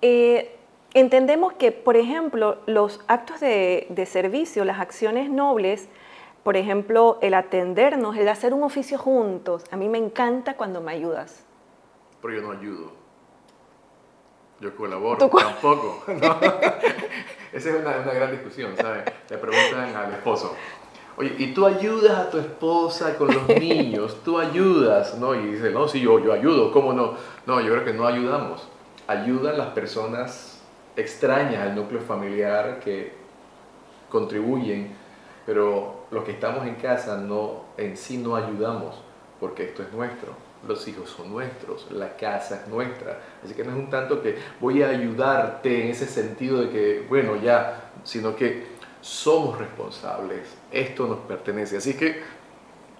eh, 0.01 0.57
entendemos 0.93 1.53
que, 1.53 1.71
por 1.71 1.97
ejemplo, 1.97 2.57
los 2.65 3.01
actos 3.07 3.39
de, 3.39 3.87
de, 3.89 4.05
servicio, 4.05 4.65
las 4.65 4.79
acciones 4.79 5.29
nobles, 5.29 5.89
por 6.43 6.57
ejemplo, 6.57 7.17
el 7.21 7.33
atendernos, 7.33 8.17
el 8.17 8.27
hacer 8.27 8.53
un 8.53 8.63
oficio 8.63 8.97
juntos, 8.97 9.63
a 9.71 9.77
mí 9.77 9.89
me 9.89 9.97
encanta 9.97 10.55
cuando 10.55 10.81
me 10.81 10.91
ayudas. 10.91 11.45
Pero 12.21 12.35
yo 12.35 12.41
no 12.41 12.51
ayudo. 12.51 13.02
Yo 14.63 14.73
colaboro, 14.77 15.27
tampoco. 15.27 16.03
Esa 17.51 17.69
es 17.69 17.75
una, 17.75 17.97
una 17.97 18.13
gran 18.13 18.31
discusión, 18.31 18.71
¿sabes? 18.77 19.03
Le 19.29 19.37
preguntan 19.37 19.93
al 19.93 20.13
esposo, 20.13 20.55
Oye, 21.17 21.35
y 21.37 21.53
tú 21.53 21.65
ayudas 21.65 22.17
a 22.17 22.29
tu 22.29 22.37
esposa 22.37 23.17
con 23.17 23.27
los 23.27 23.45
niños, 23.59 24.21
tú 24.23 24.39
ayudas, 24.39 25.17
¿no? 25.19 25.35
Y 25.35 25.47
dice, 25.47 25.69
no, 25.69 25.89
sí, 25.89 25.99
yo, 25.99 26.17
yo 26.19 26.31
ayudo, 26.31 26.71
¿cómo 26.71 26.93
no? 26.93 27.15
No, 27.45 27.59
yo 27.59 27.73
creo 27.73 27.83
que 27.83 27.91
no 27.91 28.07
ayudamos. 28.07 28.65
Ayudan 29.05 29.57
las 29.57 29.71
personas 29.71 30.61
extrañas 30.95 31.61
al 31.61 31.75
núcleo 31.75 31.99
familiar 31.99 32.79
que 32.79 33.11
contribuyen, 34.07 34.95
pero 35.45 36.05
los 36.09 36.23
que 36.23 36.31
estamos 36.31 36.65
en 36.65 36.75
casa 36.75 37.17
no, 37.17 37.65
en 37.75 37.97
sí 37.97 38.17
no 38.17 38.37
ayudamos, 38.37 38.95
porque 39.41 39.65
esto 39.65 39.83
es 39.83 39.91
nuestro. 39.91 40.42
Los 40.67 40.87
hijos 40.87 41.09
son 41.09 41.31
nuestros, 41.31 41.91
la 41.91 42.15
casa 42.15 42.61
es 42.61 42.67
nuestra. 42.67 43.19
Así 43.43 43.53
que 43.53 43.63
no 43.63 43.71
es 43.71 43.77
un 43.77 43.89
tanto 43.89 44.21
que 44.21 44.37
voy 44.59 44.81
a 44.81 44.89
ayudarte 44.89 45.83
en 45.83 45.89
ese 45.89 46.07
sentido 46.07 46.61
de 46.61 46.69
que, 46.69 47.05
bueno, 47.09 47.35
ya, 47.35 47.91
sino 48.03 48.35
que 48.35 48.73
somos 49.01 49.57
responsables, 49.57 50.47
esto 50.71 51.05
nos 51.07 51.19
pertenece. 51.19 51.77
Así 51.77 51.95
que 51.95 52.21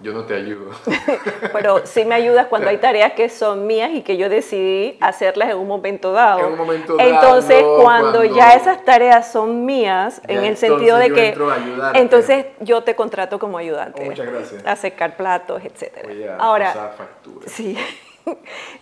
yo 0.04 0.12
no 0.12 0.24
te 0.24 0.34
ayudo. 0.34 0.70
Pero 1.52 1.86
sí 1.86 2.04
me 2.04 2.14
ayudas 2.14 2.46
cuando 2.48 2.68
hay 2.68 2.76
tareas 2.76 3.14
que 3.14 3.30
son 3.30 3.66
mías 3.66 3.90
y 3.94 4.02
que 4.02 4.18
yo 4.18 4.28
decidí 4.28 4.98
hacerlas 5.00 5.48
en 5.48 5.56
un 5.56 5.66
momento 5.66 6.12
dado. 6.12 6.40
En 6.40 6.52
un 6.52 6.58
momento 6.58 6.96
dado. 6.96 7.08
Entonces, 7.08 7.64
cuando, 7.80 8.22
ya 8.22 8.52
esas 8.52 8.84
tareas 8.84 9.32
son 9.32 9.64
mías, 9.64 10.20
en 10.28 10.44
el 10.44 10.58
sentido 10.58 10.98
de 10.98 11.10
que... 11.10 11.34
Entonces 11.94 12.46
yo 12.60 12.82
te 12.82 12.94
contrato 12.94 13.38
como 13.38 13.56
ayudante. 13.56 14.02
Oh, 14.02 14.04
muchas 14.04 14.26
gracias. 14.26 14.66
A 14.66 14.76
secar 14.76 15.16
platos, 15.16 15.62
etc. 15.64 16.04
Voy 16.04 16.22
a 16.22 16.36
Ahora, 16.36 16.66
pasar 16.66 16.94
facturas. 16.96 17.50
Sí. 17.50 17.76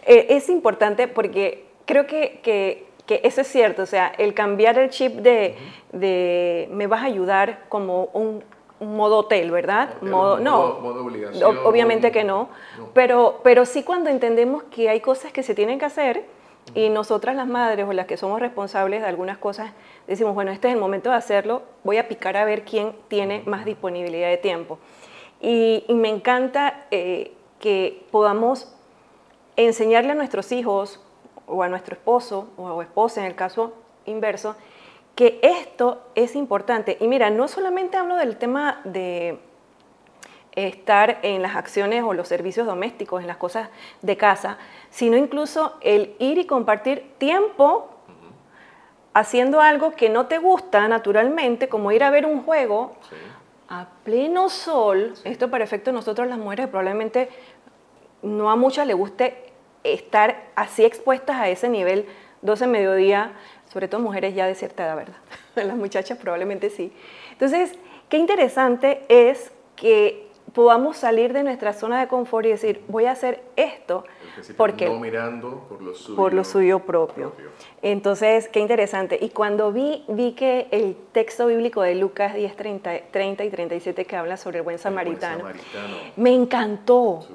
Eh, 0.07 0.27
es 0.37 0.49
importante 0.49 1.09
porque 1.09 1.67
creo 1.85 2.07
que, 2.07 2.39
que 2.45 2.87
que 3.07 3.21
eso 3.25 3.41
es 3.41 3.49
cierto, 3.49 3.83
o 3.83 3.87
sea, 3.87 4.13
el 4.17 4.33
cambiar 4.33 4.79
el 4.79 4.89
chip 4.89 5.15
de, 5.15 5.57
de 5.91 6.69
me 6.71 6.87
vas 6.87 7.03
a 7.03 7.07
ayudar 7.07 7.65
como 7.69 8.05
un, 8.13 8.45
modo 8.83 9.19
hotel, 9.19 9.51
¿verdad? 9.51 10.01
modo, 10.03 10.39
no, 10.39 10.79
modo 10.81 11.05
obligación, 11.05 11.59
obviamente 11.65 12.11
que 12.11 12.25
no, 12.25 12.49
Pero, 12.95 13.41
pero 13.43 13.65
sí 13.65 13.83
cuando 13.83 14.11
entendemos 14.11 14.63
que 14.65 14.89
hay 14.89 15.01
cosas 15.01 15.33
que 15.33 15.43
se 15.43 15.55
tienen 15.55 15.79
que 15.79 15.85
hacer 15.85 16.25
y 16.75 16.89
nosotras 16.89 17.37
las 17.37 17.47
madres 17.47 17.87
o 17.89 17.93
las 17.93 18.07
que 18.07 18.17
somos 18.17 18.41
responsables 18.41 19.03
de 19.03 19.07
algunas 19.07 19.39
cosas 19.39 19.73
decimos, 20.07 20.35
bueno, 20.35 20.53
este 20.53 20.69
es 20.69 20.75
el 20.75 20.81
momento 20.81 21.11
de 21.11 21.17
hacerlo, 21.17 21.63
voy 21.85 21.99
a 21.99 22.09
picar 22.09 22.37
a 22.37 22.45
ver 22.45 22.65
quién 22.65 22.95
tiene 23.09 23.43
más 23.47 23.65
disponibilidad 23.65 24.29
de 24.29 24.37
tiempo. 24.39 24.79
Y, 25.41 25.85
me 25.89 26.09
encanta 26.09 26.87
eh, 26.91 27.33
que 27.59 28.07
podamos 28.11 28.73
enseñarle 29.57 30.13
a 30.13 30.15
nuestros 30.15 30.53
hijos 30.53 31.01
o 31.47 31.63
a 31.63 31.69
nuestro 31.69 31.95
esposo 31.95 32.49
o 32.57 32.81
esposa 32.81 33.21
en 33.21 33.27
el 33.27 33.35
caso 33.35 33.73
inverso, 34.07 34.57
que 35.15 35.39
esto 35.43 36.03
es 36.15 36.35
importante. 36.37 36.97
Y 37.01 37.09
mira, 37.09 37.31
no 37.31 37.49
solamente 37.49 37.97
hablo 37.97 38.17
del 38.17 38.37
tema 38.37 38.81
de 38.85 39.39
estar 40.55 41.19
en 41.23 41.43
las 41.43 41.57
acciones 41.57 42.03
o 42.05 42.13
los 42.13 42.29
servicios 42.29 42.67
domésticos, 42.67 43.23
en 43.23 43.27
las 43.27 43.37
cosas 43.37 43.69
de 44.03 44.17
casa, 44.17 44.59
sino 44.91 45.17
incluso 45.17 45.77
el 45.81 46.15
ir 46.19 46.39
y 46.39 46.47
compartir 46.47 47.15
tiempo 47.19 47.89
haciendo 49.15 49.61
algo 49.61 49.93
que 49.93 50.09
no 50.09 50.27
te 50.27 50.39
gusta 50.39 50.89
naturalmente, 50.89 51.69
como 51.69 51.93
ir 51.93 52.05
a 52.05 52.11
ver 52.11 52.27
un 52.27 52.43
juego 52.43 52.97
a 53.69 53.87
pleno 54.05 54.49
sol. 54.49 55.15
Esto 55.25 55.51
para 55.51 55.65
efecto 55.65 55.93
nosotros 55.93 56.29
las 56.29 56.39
mujeres 56.39 56.69
probablemente 56.69 57.29
no 58.23 58.51
a 58.51 58.57
muchas 58.57 58.87
le 58.87 58.95
guste 58.95 59.53
estar 59.85 60.51
así 60.55 60.85
expuestas 60.85 61.37
a 61.37 61.49
ese 61.49 61.69
nivel 61.69 62.07
12 62.43 62.67
mediodía, 62.67 63.33
sobre 63.73 63.89
todo 63.89 64.01
mujeres 64.01 64.35
ya 64.35 64.47
de 64.47 64.55
cierta 64.55 64.85
edad, 64.85 64.97
¿verdad? 64.97 65.17
Las 65.55 65.77
muchachas 65.77 66.19
probablemente 66.19 66.69
sí. 66.69 66.93
Entonces, 67.31 67.73
qué 68.09 68.19
interesante 68.19 69.03
es 69.09 69.51
que 69.77 70.29
podamos 70.53 70.99
salir 70.99 71.33
de 71.33 71.43
nuestra 71.43 71.73
zona 71.73 72.01
de 72.01 72.09
confort 72.09 72.45
y 72.45 72.51
decir, 72.51 72.85
voy 72.89 73.07
a 73.07 73.13
hacer 73.13 73.43
esto 73.57 74.05
porque 74.59 74.87
no 74.87 74.99
mirando 74.99 75.67
por 75.69 75.81
lo 75.81 75.95
suyo, 75.95 76.17
por 76.17 76.35
lo 76.35 76.45
suyo 76.45 76.81
propio. 76.81 77.33
Entonces, 77.81 78.49
qué 78.49 78.61
interesante. 78.61 79.19
Y 79.21 79.31
cuando 79.31 79.73
vi, 79.73 80.05
vi 80.09 80.33
que 80.33 80.69
el 80.71 80.95
texto 81.13 81.47
bíblico 81.47 81.81
de 81.81 81.95
Lucas 81.95 82.35
10, 82.35 82.55
30, 82.55 82.91
30 83.11 83.45
y 83.45 83.51
37 83.51 84.05
que 84.05 84.17
habla 84.17 84.37
sobre 84.37 84.59
el 84.59 84.65
buen 84.65 84.79
samaritano, 84.79 85.45
me 86.17 86.35
encantó. 86.35 87.27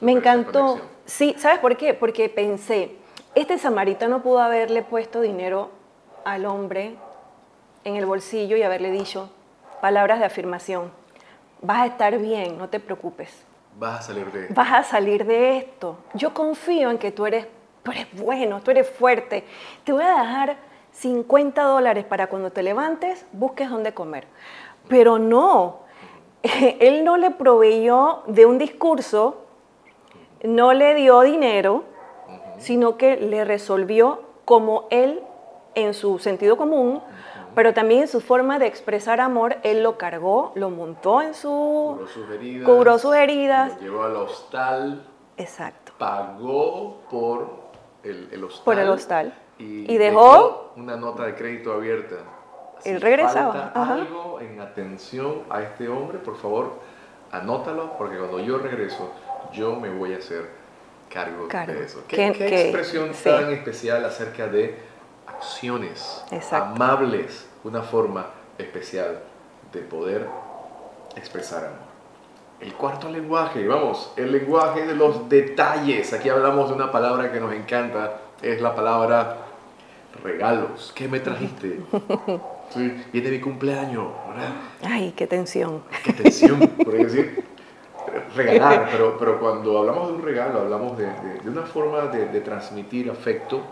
me 0.00 0.12
encantó. 0.12 0.80
Sí, 1.04 1.34
¿sabes 1.38 1.58
por 1.58 1.76
qué? 1.76 1.94
Porque 1.94 2.28
pensé, 2.28 2.92
este 3.34 3.58
samaritano 3.58 4.22
pudo 4.22 4.40
haberle 4.40 4.82
puesto 4.82 5.20
dinero 5.20 5.79
al 6.24 6.46
hombre 6.46 6.96
en 7.84 7.96
el 7.96 8.06
bolsillo 8.06 8.56
y 8.56 8.62
haberle 8.62 8.90
dicho 8.90 9.30
palabras 9.80 10.18
de 10.18 10.26
afirmación. 10.26 10.90
Vas 11.62 11.82
a 11.82 11.86
estar 11.86 12.18
bien, 12.18 12.58
no 12.58 12.68
te 12.68 12.80
preocupes. 12.80 13.44
Vas 13.78 14.00
a 14.00 14.02
salir 14.02 14.32
de 14.32 14.42
esto. 14.42 14.54
Vas 14.54 14.72
a 14.72 14.82
salir 14.82 15.24
de 15.24 15.58
esto. 15.58 15.98
Yo 16.14 16.34
confío 16.34 16.90
en 16.90 16.98
que 16.98 17.12
tú 17.12 17.26
eres, 17.26 17.46
tú 17.82 17.92
eres 17.92 18.06
bueno, 18.12 18.60
tú 18.60 18.70
eres 18.70 18.88
fuerte. 18.88 19.44
Te 19.84 19.92
voy 19.92 20.04
a 20.04 20.10
dejar 20.10 20.56
50 20.92 21.62
dólares 21.62 22.04
para 22.04 22.26
cuando 22.28 22.50
te 22.50 22.62
levantes 22.62 23.26
busques 23.32 23.70
dónde 23.70 23.94
comer. 23.94 24.26
Pero 24.88 25.18
no, 25.18 25.80
él 26.42 27.04
no 27.04 27.16
le 27.16 27.30
proveyó 27.30 28.22
de 28.26 28.46
un 28.46 28.58
discurso 28.58 29.46
no 30.42 30.72
le 30.72 30.94
dio 30.94 31.20
dinero, 31.20 31.84
sino 32.58 32.96
que 32.96 33.16
le 33.16 33.44
resolvió 33.44 34.22
como 34.44 34.86
él, 34.90 35.22
en 35.74 35.94
su 35.94 36.18
sentido 36.18 36.56
común, 36.56 37.02
pero 37.54 37.74
también 37.74 38.02
en 38.02 38.08
su 38.08 38.20
forma 38.20 38.58
de 38.58 38.66
expresar 38.66 39.20
amor, 39.20 39.56
él 39.62 39.82
lo 39.82 39.98
cargó, 39.98 40.52
lo 40.54 40.70
montó 40.70 41.22
en 41.22 41.34
su... 41.34 41.96
Cubró 41.98 42.06
sus 42.06 42.30
heridas. 42.30 42.68
Cubró 42.68 42.98
sus 42.98 43.14
heridas. 43.14 43.74
Lo 43.76 43.80
llevó 43.80 44.02
al 44.04 44.16
hostal. 44.16 45.06
Exacto. 45.36 45.92
Pagó 45.98 47.00
por 47.10 47.48
el, 48.02 48.44
hostal. 48.44 48.64
Por 48.64 48.78
el 48.78 48.88
hostal. 48.88 49.34
Y, 49.58 49.96
dejó, 49.98 50.72
una 50.76 50.96
nota 50.96 51.24
de 51.24 51.34
crédito 51.34 51.72
abierta 51.72 52.16
él 52.84 53.00
regresaba. 53.00 53.52
Falta 53.52 53.94
algo 53.94 54.40
en 54.40 54.60
atención 54.60 55.42
a 55.50 55.62
este 55.62 55.88
hombre, 55.88 56.18
por 56.18 56.36
favor, 56.36 56.80
anótalo, 57.30 57.96
porque 57.98 58.16
cuando 58.16 58.40
yo 58.40 58.58
regreso, 58.58 59.12
yo 59.52 59.76
me 59.76 59.90
voy 59.90 60.14
a 60.14 60.18
hacer 60.18 60.48
cargo, 61.08 61.48
de 61.48 61.84
eso. 61.84 62.04
¿Qué, 62.06 62.28
expresión 62.28 63.10
tan 63.24 63.52
especial 63.52 64.04
acerca 64.04 64.46
de 64.46 64.78
acciones 65.36 66.24
amables, 66.50 67.46
una 67.64 67.82
forma 67.82 68.26
especial 68.58 69.20
de 69.72 69.80
poder 69.80 70.26
expresar 71.16 71.64
amor? 71.64 71.90
El 72.60 72.74
cuarto 72.74 73.08
lenguaje, 73.08 73.66
vamos, 73.66 74.12
el 74.16 74.32
lenguaje 74.32 74.86
de 74.86 74.94
los 74.94 75.28
detalles. 75.28 76.12
Aquí 76.12 76.28
hablamos 76.28 76.68
de 76.68 76.74
una 76.74 76.92
palabra 76.92 77.32
que 77.32 77.40
nos 77.40 77.54
encanta, 77.54 78.20
es 78.42 78.60
la 78.60 78.74
palabra 78.74 79.38
regalos. 80.22 80.92
¿Qué 80.94 81.08
me 81.08 81.20
trajiste? 81.20 81.80
Sí, 82.70 83.04
viene 83.12 83.30
mi 83.30 83.40
cumpleaños, 83.40 84.12
¿verdad? 84.28 84.52
Ay, 84.84 85.12
qué 85.16 85.26
tensión. 85.26 85.82
Qué 86.04 86.12
tensión, 86.12 86.60
por 86.60 86.92
decir. 86.96 87.44
Regalar, 88.36 88.88
pero, 88.92 89.18
pero 89.18 89.40
cuando 89.40 89.76
hablamos 89.78 90.06
de 90.06 90.14
un 90.14 90.22
regalo, 90.22 90.60
hablamos 90.60 90.96
de, 90.96 91.06
de, 91.42 91.50
una 91.50 91.62
forma 91.62 92.02
de, 92.02 92.26
de, 92.26 92.40
transmitir 92.40 93.10
afecto, 93.10 93.62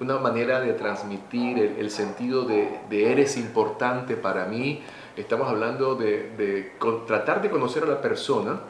una 0.00 0.18
manera 0.18 0.60
de 0.60 0.72
transmitir 0.72 1.58
el, 1.58 1.76
el 1.78 1.90
sentido 1.90 2.44
de, 2.44 2.80
eres 2.90 3.36
importante 3.36 4.16
para 4.16 4.46
mí. 4.46 4.82
Estamos 5.16 5.48
hablando 5.48 5.94
de, 5.94 6.72
tratar 7.06 7.42
de 7.42 7.50
conocer 7.50 7.84
a 7.84 7.86
la 7.86 8.00
persona 8.00 8.60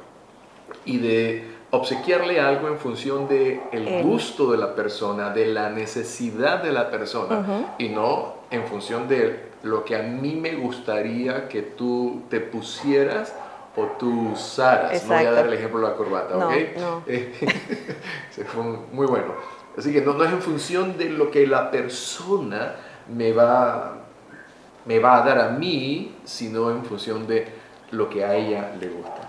y 0.85 0.99
de 0.99 1.45
obsequiarle 1.71 2.41
algo 2.41 2.67
en 2.67 2.79
función 2.79 3.29
del 3.29 3.61
el 3.71 4.03
gusto 4.03 4.51
de 4.51 4.59
la 4.59 4.75
persona, 4.75 5.31
de 5.31 5.47
la 5.47 5.71
necesidad 5.71 6.63
de 6.63 6.73
la 6.73 6.91
persona, 6.91 7.75
y 7.79 7.89
no 7.89 8.35
en 8.51 8.65
función 8.65 9.07
de 9.07 9.51
lo 9.63 9.85
que 9.85 9.95
a 9.95 10.03
mí 10.03 10.35
me 10.35 10.57
gustaría 10.57 11.49
que 11.49 11.63
tú 11.63 12.23
te 12.29 12.41
pusieras 12.41 13.33
o 13.77 13.85
tú 13.99 14.33
usaras. 14.33 15.05
No 15.05 15.15
voy 15.15 15.27
a 15.27 15.31
dar 15.31 15.47
el 15.47 15.53
ejemplo 15.53 15.81
de 15.81 15.89
la 15.89 15.95
corbata, 15.95 16.37
¿ok? 16.37 16.53
No. 16.77 17.03
fue 18.47 18.63
muy 18.93 19.07
bueno. 19.07 19.60
Así 19.77 19.93
que 19.93 20.01
no, 20.01 20.15
no, 20.15 20.25
es 20.25 20.33
en 20.33 20.43
función 20.43 20.99
de 20.99 21.11
lo 21.11 21.31
que 21.31 21.47
la 21.47 21.71
persona 21.71 22.75
me 23.09 23.33
va, 23.33 23.99
me 24.87 24.99
va 24.99 25.23
a 25.23 25.27
dar 25.27 25.39
a 25.39 25.49
mí, 25.51 26.17
sino 26.25 26.71
en 26.71 26.85
función 26.85 27.27
de 27.27 27.47
lo 27.93 28.09
que 28.09 28.25
a 28.25 28.35
ella 28.35 28.73
le 28.79 28.89
gusta. 28.89 29.29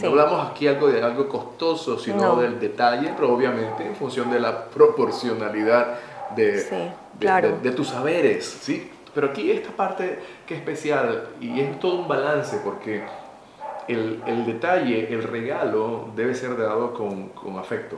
No 0.00 0.10
hablamos 0.10 0.50
aquí 0.50 0.68
algo 0.68 0.88
de 0.88 1.02
algo 1.02 1.28
costoso, 1.28 1.98
sino 1.98 2.36
del 2.36 2.60
detalle, 2.60 3.12
pero 3.16 3.32
obviamente 3.32 3.84
en 3.84 3.96
función 3.96 4.30
de 4.30 4.38
la 4.38 4.66
proporcionalidad 4.66 5.98
de, 6.36 6.92
de, 7.18 7.72
tus 7.72 7.88
saberes, 7.88 8.44
¿sí? 8.44 8.90
Pero 9.14 9.28
aquí 9.28 9.50
esta 9.50 9.70
parte 9.70 10.20
que 10.46 10.54
es 10.54 10.60
especial 10.60 11.28
y 11.40 11.60
es 11.60 11.80
todo 11.80 12.02
un 12.02 12.08
balance 12.08 12.60
porque 12.62 13.02
el, 13.88 14.22
el 14.26 14.46
detalle, 14.46 15.12
el 15.12 15.22
regalo 15.22 16.10
debe 16.14 16.34
ser 16.34 16.56
dado 16.56 16.94
con, 16.94 17.30
con, 17.30 17.58
afecto. 17.58 17.96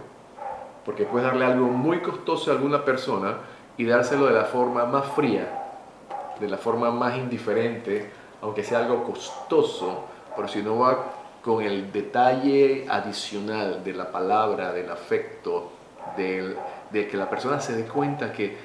Porque 0.90 1.04
puedes 1.04 1.24
darle 1.24 1.44
algo 1.44 1.68
muy 1.68 2.00
costoso 2.00 2.50
a 2.50 2.54
alguna 2.54 2.84
persona 2.84 3.36
y 3.76 3.84
dárselo 3.84 4.26
de 4.26 4.32
la 4.32 4.46
forma 4.46 4.86
más 4.86 5.06
fría, 5.12 5.48
de 6.40 6.48
la 6.48 6.58
forma 6.58 6.90
más 6.90 7.16
indiferente, 7.16 8.10
aunque 8.42 8.64
sea 8.64 8.80
algo 8.80 9.04
costoso, 9.04 10.06
pero 10.34 10.48
si 10.48 10.64
no 10.64 10.80
va 10.80 11.12
con 11.44 11.62
el 11.62 11.92
detalle 11.92 12.86
adicional 12.88 13.84
de 13.84 13.92
la 13.92 14.10
palabra, 14.10 14.72
del 14.72 14.90
afecto, 14.90 15.70
del, 16.16 16.56
de 16.90 17.06
que 17.06 17.16
la 17.16 17.30
persona 17.30 17.60
se 17.60 17.76
dé 17.76 17.84
cuenta 17.84 18.32
que 18.32 18.56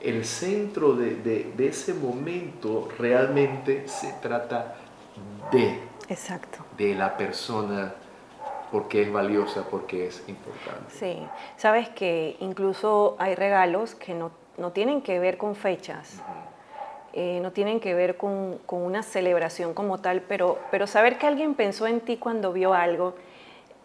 el 0.00 0.24
centro 0.24 0.94
de, 0.94 1.52
ese 1.58 1.92
momento 1.92 2.88
realmente 2.98 3.86
se 3.86 4.14
trata 4.14 4.76
de. 5.52 5.78
Exacto. 6.08 6.64
De 6.78 6.94
la 6.94 7.18
persona 7.18 7.92
porque 8.70 9.02
es 9.02 9.12
valiosa, 9.12 9.64
porque 9.70 10.06
es 10.06 10.22
importante. 10.28 10.90
Sí, 10.90 11.18
sabes 11.56 11.88
que 11.88 12.36
incluso 12.40 13.16
hay 13.18 13.34
regalos 13.34 13.94
que 13.94 14.14
no, 14.14 14.30
tienen 14.72 15.02
que 15.02 15.18
ver 15.18 15.36
con 15.36 15.54
fechas, 15.56 16.22
eh, 17.12 17.40
no 17.42 17.50
tienen 17.52 17.80
que 17.80 17.94
ver 17.94 18.16
con, 18.16 18.60
una 18.68 19.02
celebración 19.02 19.74
como 19.74 19.98
tal, 19.98 20.22
pero, 20.22 20.58
pero 20.70 20.86
saber 20.86 21.18
que 21.18 21.26
alguien 21.26 21.54
pensó 21.54 21.86
en 21.86 22.00
ti 22.00 22.16
cuando 22.16 22.52
vio 22.52 22.74
algo, 22.74 23.14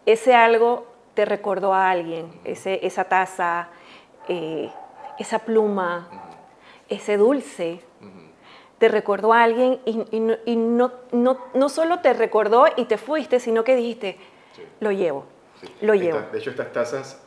ese 0.04 0.34
algo 0.34 0.86
te 1.14 1.24
recordó 1.24 1.74
a 1.74 1.90
alguien, 1.90 2.30
ese, 2.44 2.86
esa 2.86 3.04
taza, 3.04 3.68
eh, 4.28 4.70
esa 5.18 5.40
pluma, 5.40 6.08
ese 6.88 7.16
dulce, 7.16 7.80
te 8.78 8.88
recordó 8.88 9.32
a 9.32 9.42
alguien 9.42 9.80
y, 9.86 10.56
no, 10.56 10.90
no, 11.12 11.38
no, 11.54 11.68
solo 11.68 12.00
te 12.00 12.12
recordó 12.12 12.66
y 12.76 12.84
te 12.84 12.98
fuiste, 12.98 13.40
sino 13.40 13.64
que 13.64 13.74
dijiste, 13.74 14.18
lo 14.80 14.92
llevo, 14.92 15.24
lo 15.80 15.94
llevo. 15.94 16.20
de 16.32 16.38
hecho, 16.38 16.50
estas 16.50 16.72
tazas 16.72 17.20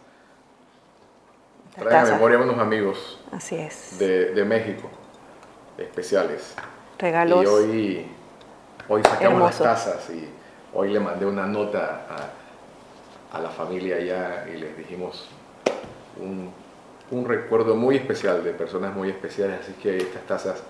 traen 1.78 2.08
a 2.08 2.14
memoria 2.14 2.38
a 2.38 2.42
unos 2.42 2.60
amigos 2.60 3.20
Así 3.32 3.56
es. 3.56 3.98
De, 4.00 4.44
México, 4.46 4.90
especiales. 5.78 6.56
Regalos. 6.98 7.44
Y 7.44 7.48
hoy, 7.48 8.08
hoy 8.88 9.04
sacamos 9.04 9.42
las 9.42 9.58
tazas 9.58 10.10
y 10.10 10.28
hoy 10.74 10.92
le 10.92 11.00
mandé 11.00 11.26
una 11.26 11.46
nota 11.46 12.06
a, 12.10 13.38
a 13.38 13.42
la 13.42 13.50
familia 13.50 13.98
allá 13.98 14.48
y 14.50 14.58
les 14.58 14.76
dijimos 14.78 15.30
un 16.20 16.52
un 17.12 17.28
recuerdo 17.28 17.76
muy 17.76 17.96
especial 17.96 18.44
de 18.44 18.52
personas 18.52 18.96
muy 18.96 19.10
especiales, 19.10 19.62
así 19.62 19.74
que 19.74 19.98
estas 19.98 20.24
tazas 20.24 20.64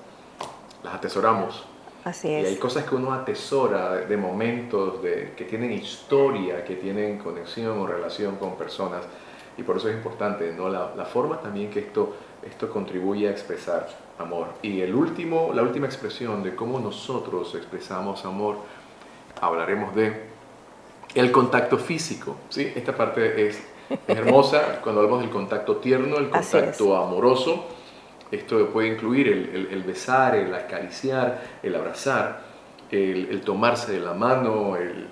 las 0.84 0.94
atesoramos. 0.94 1.66
Así 2.04 2.34
es. 2.34 2.44
Y 2.44 2.48
hay 2.48 2.56
cosas 2.56 2.86
que 2.86 2.96
uno 2.96 3.14
atesora 3.14 3.98
de 3.98 4.18
momentos 4.18 5.02
de, 5.04 5.34
que 5.36 5.46
tienen 5.46 5.72
historia, 5.74 6.64
que 6.64 6.76
tienen 6.76 7.18
conexión 7.18 7.78
o 7.80 7.88
relación 7.88 8.38
con 8.38 8.56
personas, 8.56 9.06
y 9.58 9.64
por 9.64 9.78
eso 9.78 9.90
es 9.90 9.96
importante 9.96 10.54
¿no? 10.54 10.70
la, 10.70 10.94
la 10.96 11.06
forma 11.06 11.40
también 11.40 11.70
que 11.70 11.80
esto, 11.80 12.16
esto 12.44 12.70
contribuye 12.70 13.28
a 13.28 13.32
expresar 13.32 13.90
amor. 14.18 14.48
Y 14.62 14.82
el 14.82 14.96
último, 14.96 15.52
la 15.54 15.62
última 15.62 15.86
expresión 15.86 16.44
de 16.44 16.56
cómo 16.56 16.80
nosotros 16.80 17.54
expresamos 17.56 18.24
amor, 18.24 18.58
hablaremos 19.42 19.94
de 19.96 20.30
el 21.16 21.32
contacto 21.32 21.78
físico. 21.78 22.38
¿sí? 22.50 22.72
Esta 22.76 22.96
parte 22.96 23.48
es 23.48 23.60
es 23.90 24.18
hermosa 24.18 24.80
cuando 24.84 25.02
hablamos 25.02 25.22
del 25.22 25.32
contacto 25.32 25.78
tierno, 25.78 26.18
el 26.18 26.30
contacto 26.30 26.96
amoroso. 26.96 27.66
Esto 28.32 28.70
puede 28.70 28.90
incluir 28.90 29.28
el, 29.28 29.84
besar, 29.84 30.36
el 30.36 30.54
acariciar, 30.54 31.42
el 31.64 31.76
abrazar, 31.76 32.42
el, 32.92 33.42
tomarse 33.42 33.92
de 33.92 34.00
la 34.00 34.14
mano, 34.14 34.76
el, 34.76 35.08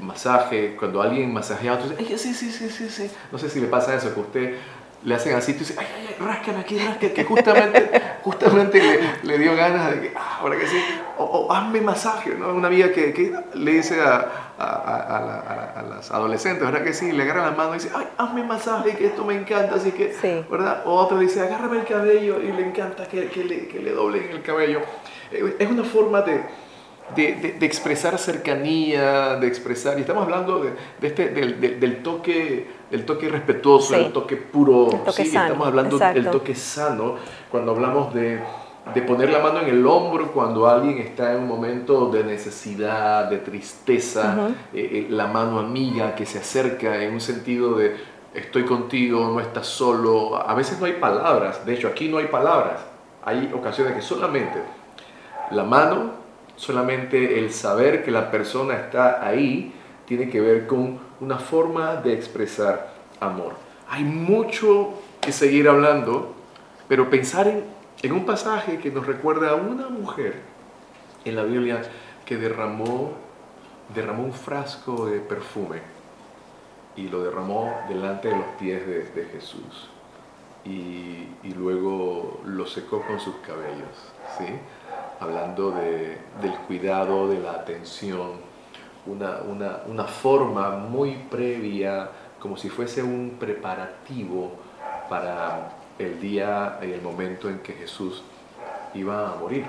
masaje. 0.00 0.76
Cuando 0.78 1.02
alguien 1.02 1.32
masajea 1.32 1.72
a 1.72 1.74
otro, 1.76 1.96
dice, 1.96 2.18
sí, 2.18 2.34
sí, 2.34 2.50
sí, 2.50 2.68
sí, 2.68 2.88
sí. 2.88 3.10
No 3.32 3.38
sé 3.38 3.48
si 3.48 3.60
le 3.60 3.66
pasa 3.66 3.94
eso, 3.94 4.14
que 4.14 4.20
usted 4.20 4.54
le 5.02 5.14
hacen 5.14 5.34
así, 5.34 5.54
tú 5.54 5.60
dices, 5.60 5.76
ay, 5.78 5.86
ay, 5.96 6.06
ay, 6.08 6.26
ráscame 6.26 6.60
aquí, 6.60 6.78
ráscame, 6.78 7.12
que 7.12 7.24
justamente, 7.24 8.02
justamente 8.22 9.00
le, 9.22 9.38
dio 9.38 9.56
ganas 9.56 9.92
de 9.92 10.00
que, 10.00 10.12
ah, 10.14 10.38
ahora 10.40 10.58
que 10.58 10.66
sí, 10.66 10.76
o, 11.16 11.50
hazme 11.50 11.80
masaje, 11.80 12.34
¿no? 12.34 12.50
Una 12.50 12.68
amiga 12.68 12.92
que, 12.92 13.12
que 13.14 13.32
le 13.54 13.72
dice 13.72 14.00
a, 14.00 14.26
a, 14.58 14.64
a, 14.64 15.80
a, 15.80 15.82
las 15.82 16.10
adolescentes, 16.10 16.64
¿verdad 16.64 16.84
que 16.84 16.92
sí? 16.92 17.12
Le 17.12 17.22
agarra 17.22 17.46
la 17.46 17.56
mano 17.56 17.70
y 17.70 17.78
dice, 17.78 17.90
ay, 17.94 18.08
hazme 18.18 18.44
masaje, 18.44 18.94
que 18.96 19.06
esto 19.06 19.24
me 19.24 19.34
encanta, 19.34 19.76
así 19.76 19.92
que, 19.92 20.14
¿verdad? 20.50 20.82
O 20.84 20.94
otro 20.94 21.18
dice, 21.18 21.40
agárrame 21.40 21.78
el 21.78 21.86
cabello 21.86 22.40
y 22.40 22.52
le 22.52 22.66
encanta 22.66 23.06
que, 23.06 23.28
que 23.28 23.44
le, 23.44 23.68
que 23.68 23.78
le 23.78 23.92
doblen 23.92 24.28
el 24.30 24.42
cabello. 24.42 24.80
Eh, 25.32 25.56
es 25.58 25.70
una 25.70 25.84
forma 25.84 26.20
de, 26.22 26.42
de, 27.14 27.56
de, 27.58 27.66
expresar 27.66 28.18
cercanía, 28.18 29.36
de 29.36 29.46
expresar, 29.46 29.98
y 29.98 30.02
estamos 30.02 30.24
hablando 30.24 30.62
de, 30.62 30.72
este, 31.06 31.28
del, 31.28 31.60
del, 31.80 32.02
toque, 32.02 32.66
el 32.90 33.04
toque 33.04 33.28
respetuoso, 33.28 33.94
el 33.94 34.12
toque 34.12 34.36
puro, 34.36 35.04
sí, 35.12 35.22
estamos 35.22 35.66
hablando 35.66 35.98
del 35.98 36.30
toque 36.30 36.54
sano, 36.54 37.16
cuando 37.50 37.72
hablamos 37.72 38.12
de, 38.14 38.40
de 38.94 39.02
poner 39.02 39.30
la 39.30 39.38
mano 39.38 39.60
en 39.60 39.68
el 39.68 39.86
hombro 39.86 40.32
cuando 40.32 40.66
alguien 40.66 40.98
está 40.98 41.32
en 41.32 41.40
un 41.40 41.48
momento 41.48 42.10
de 42.10 42.24
necesidad, 42.24 43.30
de 43.30 43.38
tristeza, 43.38 44.48
eh, 44.72 45.06
eh, 45.06 45.06
la 45.10 45.26
mano 45.26 45.58
amiga 45.58 46.14
que 46.14 46.26
se 46.26 46.38
acerca 46.38 47.02
en 47.02 47.14
un 47.14 47.20
sentido 47.20 47.74
de 47.74 47.96
estoy 48.34 48.64
contigo, 48.64 49.30
no 49.32 49.40
estás 49.40 49.66
solo, 49.66 50.36
a 50.36 50.54
veces 50.54 50.78
no 50.78 50.86
hay 50.86 50.94
palabras, 50.94 51.64
de 51.64 51.74
hecho 51.74 51.88
aquí 51.88 52.08
no 52.08 52.18
hay 52.18 52.26
palabras, 52.26 52.80
hay 53.24 53.50
ocasiones 53.54 53.94
que 53.94 54.02
solamente 54.02 54.60
la 55.50 55.64
mano 55.64 56.20
solamente 56.60 57.38
el 57.38 57.50
saber 57.52 58.04
que 58.04 58.10
la 58.10 58.30
persona 58.30 58.74
está 58.74 59.26
ahí 59.26 59.72
tiene 60.06 60.28
que 60.28 60.42
ver 60.42 60.66
con 60.66 60.98
una 61.20 61.38
forma 61.38 61.96
de 61.96 62.14
expresar 62.14 62.92
amor. 63.20 63.54
Hay 63.88 64.04
mucho 64.04 64.94
que 65.20 65.32
seguir 65.32 65.68
hablando, 65.68 66.34
pero 66.88 67.10
pensar 67.10 67.48
en, 68.02 68.12
un 68.12 68.24
pasaje 68.24 68.78
que 68.78 68.90
nos 68.90 69.06
recuerda 69.06 69.50
a 69.50 69.54
una 69.54 69.88
mujer 69.88 70.40
en 71.24 71.36
la 71.36 71.42
Biblia 71.42 71.82
que 72.24 72.36
derramó, 72.36 73.12
derramó 73.94 74.24
un 74.24 74.32
frasco 74.32 75.06
de 75.06 75.20
perfume 75.20 75.80
y 76.96 77.08
lo 77.08 77.22
derramó 77.22 77.72
delante 77.88 78.28
de 78.28 78.36
los 78.36 78.46
pies 78.58 78.86
de, 78.86 79.24
Jesús 79.32 79.90
y, 80.64 81.26
luego 81.56 82.40
lo 82.46 82.66
secó 82.66 83.02
con 83.02 83.20
sus 83.20 83.36
cabellos. 83.36 84.12
¿sí? 84.38 84.46
hablando 85.20 85.70
del 85.70 86.54
cuidado, 86.66 87.28
de 87.28 87.38
la 87.38 87.52
atención, 87.52 88.32
una, 89.10 89.82
una 89.86 90.04
forma 90.04 90.70
muy 90.76 91.16
previa, 91.30 92.10
como 92.38 92.56
si 92.56 92.68
fuese 92.68 93.02
un 93.02 93.36
preparativo 93.38 94.52
para 95.08 95.72
el 95.98 96.20
día 96.20 96.78
y 96.82 96.92
el 96.92 97.02
momento 97.02 97.48
en 97.48 97.58
que 97.58 97.72
Jesús 97.74 98.22
iba 98.94 99.32
a 99.32 99.36
morir. 99.36 99.64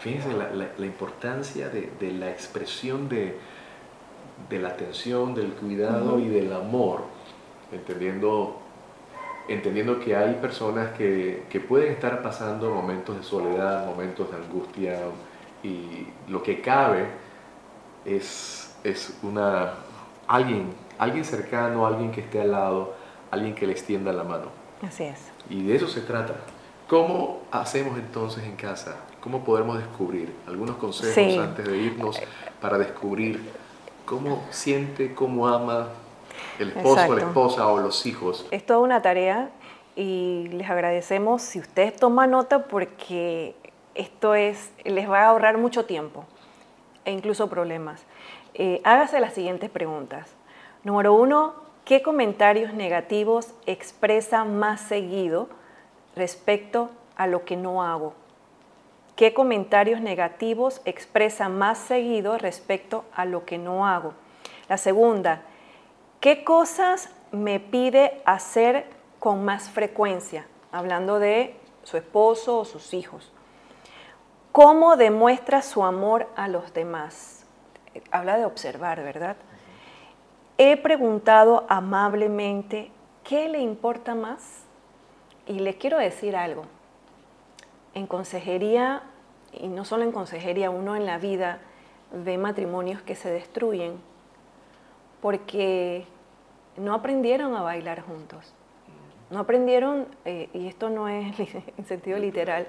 Fíjense 0.00 0.28
la, 0.32 0.86
importancia 0.86 1.68
de, 1.70 2.12
la 2.12 2.30
expresión 2.30 3.08
de, 3.08 3.36
la 4.50 4.68
atención, 4.68 5.34
del 5.34 5.52
cuidado 5.54 6.20
y 6.20 6.28
del 6.28 6.52
amor, 6.52 7.02
entendiendo, 7.72 8.60
entendiendo 9.48 9.98
que 9.98 10.14
hay 10.14 10.34
personas 10.34 10.92
que, 10.96 11.64
pueden 11.68 11.92
estar 11.92 12.22
pasando 12.22 12.70
momentos 12.70 13.16
de 13.16 13.24
soledad, 13.24 13.86
momentos 13.86 14.30
de 14.30 14.36
angustia, 14.36 14.98
y 15.64 16.06
lo 16.28 16.42
que 16.44 16.60
cabe 16.60 17.06
es, 18.16 18.74
es 18.84 19.16
una, 19.22 19.74
alguien, 20.26 20.72
alguien 20.98 21.24
cercano, 21.24 21.86
alguien 21.86 22.10
que 22.10 22.20
esté 22.22 22.40
al 22.40 22.52
lado, 22.52 22.94
alguien 23.30 23.54
que 23.54 23.66
le 23.66 23.72
extienda 23.72 24.12
la 24.12 24.24
mano. 24.24 24.46
Así 24.82 25.04
es. 25.04 25.30
Y 25.50 25.64
de 25.64 25.76
eso 25.76 25.88
se 25.88 26.00
trata. 26.00 26.34
¿Cómo 26.86 27.42
hacemos 27.50 27.98
entonces 27.98 28.44
en 28.44 28.56
casa? 28.56 28.96
¿Cómo 29.20 29.44
podemos 29.44 29.78
descubrir? 29.78 30.34
Algunos 30.46 30.76
consejos 30.76 31.44
antes 31.44 31.66
de 31.66 31.76
irnos 31.76 32.18
para 32.60 32.78
descubrir 32.78 33.40
cómo 34.06 34.42
siente, 34.50 35.14
cómo 35.14 35.48
ama 35.48 35.88
el 36.58 36.68
esposo, 36.70 37.14
la 37.14 37.20
esposa 37.20 37.66
o 37.68 37.78
los 37.78 38.06
hijos. 38.06 38.46
Es 38.50 38.64
toda 38.64 38.78
una 38.78 39.02
tarea 39.02 39.50
y 39.96 40.48
les 40.52 40.70
agradecemos 40.70 41.42
si 41.42 41.58
ustedes 41.58 41.94
toman 41.96 42.30
nota 42.30 42.64
porque 42.64 43.54
esto 43.94 44.34
es, 44.34 44.70
les 44.84 45.10
va 45.10 45.24
a 45.24 45.28
ahorrar 45.28 45.58
mucho 45.58 45.84
tiempo 45.84 46.24
e 47.08 47.12
incluso 47.12 47.48
problemas. 47.48 48.04
Eh, 48.52 48.82
hágase 48.84 49.18
las 49.18 49.32
siguientes 49.32 49.70
preguntas. 49.70 50.28
Número 50.84 51.14
uno, 51.14 51.54
¿qué 51.86 52.02
comentarios 52.02 52.74
negativos 52.74 53.54
expresa 53.64 54.44
más 54.44 54.82
seguido 54.82 55.48
respecto 56.14 56.90
a 57.16 57.26
lo 57.26 57.46
que 57.46 57.56
no 57.56 57.82
hago? 57.82 58.12
¿Qué 59.16 59.32
comentarios 59.32 60.02
negativos 60.02 60.82
expresa 60.84 61.48
más 61.48 61.78
seguido 61.78 62.36
respecto 62.36 63.06
a 63.14 63.24
lo 63.24 63.46
que 63.46 63.56
no 63.56 63.86
hago? 63.86 64.12
La 64.68 64.76
segunda, 64.76 65.40
¿qué 66.20 66.44
cosas 66.44 67.08
me 67.32 67.58
pide 67.58 68.20
hacer 68.26 68.84
con 69.18 69.46
más 69.46 69.70
frecuencia? 69.70 70.46
Hablando 70.72 71.18
de 71.18 71.56
su 71.84 71.96
esposo 71.96 72.58
o 72.58 72.64
sus 72.66 72.92
hijos. 72.92 73.32
¿Cómo 74.58 74.96
demuestra 74.96 75.62
su 75.62 75.84
amor 75.84 76.26
a 76.34 76.48
los 76.48 76.74
demás? 76.74 77.46
Habla 78.10 78.36
de 78.38 78.44
observar, 78.44 79.00
¿verdad? 79.04 79.36
He 80.56 80.76
preguntado 80.76 81.64
amablemente, 81.68 82.90
¿qué 83.22 83.48
le 83.48 83.60
importa 83.60 84.16
más? 84.16 84.64
Y 85.46 85.60
les 85.60 85.76
quiero 85.76 85.96
decir 85.98 86.34
algo. 86.34 86.64
En 87.94 88.08
consejería, 88.08 89.04
y 89.52 89.68
no 89.68 89.84
solo 89.84 90.02
en 90.02 90.10
consejería, 90.10 90.70
uno 90.70 90.96
en 90.96 91.06
la 91.06 91.18
vida 91.18 91.60
ve 92.10 92.36
matrimonios 92.36 93.00
que 93.00 93.14
se 93.14 93.30
destruyen 93.30 94.00
porque 95.22 96.04
no 96.76 96.94
aprendieron 96.94 97.54
a 97.54 97.62
bailar 97.62 98.00
juntos. 98.00 98.52
No 99.30 99.38
aprendieron, 99.38 100.08
eh, 100.24 100.48
y 100.52 100.66
esto 100.66 100.90
no 100.90 101.08
es 101.08 101.38
en 101.78 101.84
sentido 101.84 102.18
literal, 102.18 102.66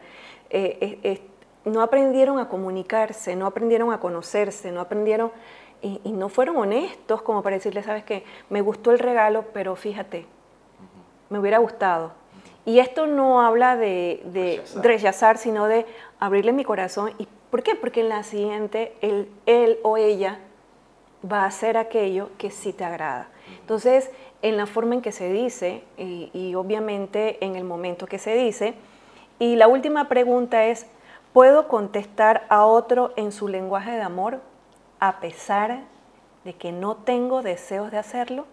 eh, 0.52 1.29
no 1.66 1.82
aprendieron 1.82 2.40
a 2.40 2.48
comunicarse, 2.48 3.36
no 3.36 3.46
aprendieron 3.46 3.92
a 3.92 4.00
conocerse, 4.00 4.72
no 4.72 4.82
aprendieron 4.82 5.32
y, 5.82 6.12
no 6.12 6.30
fueron 6.30 6.58
honestos 6.58 7.22
como 7.22 7.42
para 7.42 7.56
decirle, 7.56 7.84
sabes 7.84 8.04
que 8.04 8.24
me 8.50 8.62
gustó 8.62 8.92
el 8.92 9.00
regalo, 9.00 9.46
pero 9.54 9.76
fíjate, 9.76 10.26
me 11.30 11.40
hubiera 11.40 11.58
gustado. 11.60 12.12
Y 12.66 12.80
esto 12.80 13.08
no 13.08 13.42
habla 13.42 13.78
de, 13.78 14.62
rechazar. 14.82 15.38
sino 15.38 15.68
de 15.68 15.86
abrirle 16.20 16.52
mi 16.52 16.66
corazón. 16.66 17.14
¿Y 17.18 17.28
por 17.50 17.64
qué? 17.64 17.76
Porque 17.76 18.02
en 18.02 18.10
la 18.10 18.24
siguiente, 18.24 18.94
él, 19.02 19.30
él 19.46 19.80
o 19.84 19.98
ella 19.98 20.40
va 21.30 21.44
a 21.44 21.46
hacer 21.46 21.78
aquello 21.78 22.30
que 22.38 22.52
sí 22.52 22.74
te 22.74 22.84
agrada. 22.84 23.30
Entonces, 23.62 24.12
en 24.42 24.58
la 24.58 24.66
forma 24.66 24.96
en 24.96 25.02
que 25.02 25.12
se 25.12 25.32
dice 25.32 25.84
y, 25.98 26.30
y 26.34 26.56
obviamente 26.56 27.44
en 27.44 27.56
el 27.56 27.64
momento 27.64 28.06
que 28.06 28.20
se 28.20 28.36
dice. 28.36 28.74
Y 29.40 29.56
la 29.56 29.68
última 29.68 30.10
pregunta 30.10 30.66
es, 30.66 30.86
¿puedo 31.34 31.68
contestar 31.68 32.46
a 32.50 32.66
otro 32.66 33.14
en 33.16 33.32
su 33.32 33.48
lenguaje 33.48 33.92
de 33.92 34.02
amor? 34.02 34.42
a 35.00 35.20
pesar 35.20 35.80
de 36.44 36.54
que 36.54 36.72
no 36.72 36.96
tengo 36.98 37.42
deseos 37.42 37.92
de 37.92 37.98
hacerlo. 37.98 38.46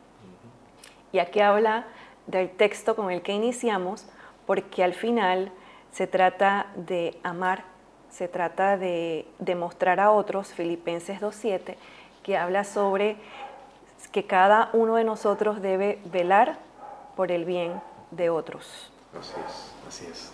Y 1.13 1.19
aquí 1.19 1.41
habla 1.41 1.87
del 2.27 2.51
texto 2.51 2.97
con 2.97 3.11
el 3.11 3.23
que 3.23 3.33
iniciamos, 3.33 4.07
porque 4.47 4.85
al 4.85 4.95
final 4.95 5.53
se 5.93 6.07
trata 6.07 6.67
de 6.77 7.19
amar, 7.23 7.65
se 8.11 8.29
trata 8.29 8.77
de 8.77 9.27
demostrar 9.39 10.01
a 10.01 10.11
otros, 10.11 10.53
Filipenses 10.53 11.21
2.7, 11.21 11.77
que 12.23 12.37
habla 12.37 12.65
sobre 12.65 13.17
que 14.13 14.27
cada 14.27 14.71
uno 14.73 14.97
de 14.97 15.05
nosotros 15.05 15.61
debe 15.61 16.01
velar 16.07 16.59
por 17.17 17.33
el 17.33 17.45
bien 17.45 17.81
de 18.11 18.31
otros. 18.31 18.93
Así 19.19 19.35
es, 19.47 19.75
así 19.89 20.07
es. 20.07 20.33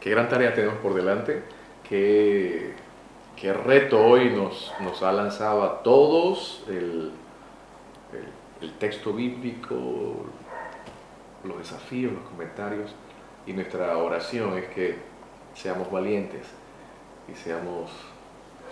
Qué 0.00 0.10
gran 0.10 0.28
tarea 0.28 0.54
tenemos 0.54 0.78
por 0.78 0.94
delante, 0.94 1.42
qué 1.88 2.74
qué 3.36 3.52
reto 3.52 4.02
hoy 4.04 4.30
nos, 4.30 4.72
nos 4.80 5.02
ha 5.02 5.12
lanzado 5.12 5.62
a 5.62 5.82
todos 5.82 6.64
el, 6.68 7.12
el, 8.60 8.72
texto 8.78 9.12
bíblico, 9.12 10.24
los 11.44 11.58
desafíos, 11.58 12.12
los 12.14 12.22
comentarios 12.22 12.94
y 13.46 13.52
nuestra 13.52 13.96
oración 13.98 14.56
es 14.58 14.64
que 14.70 14.96
seamos 15.54 15.90
valientes 15.90 16.46
y 17.30 17.34
seamos, 17.34 17.90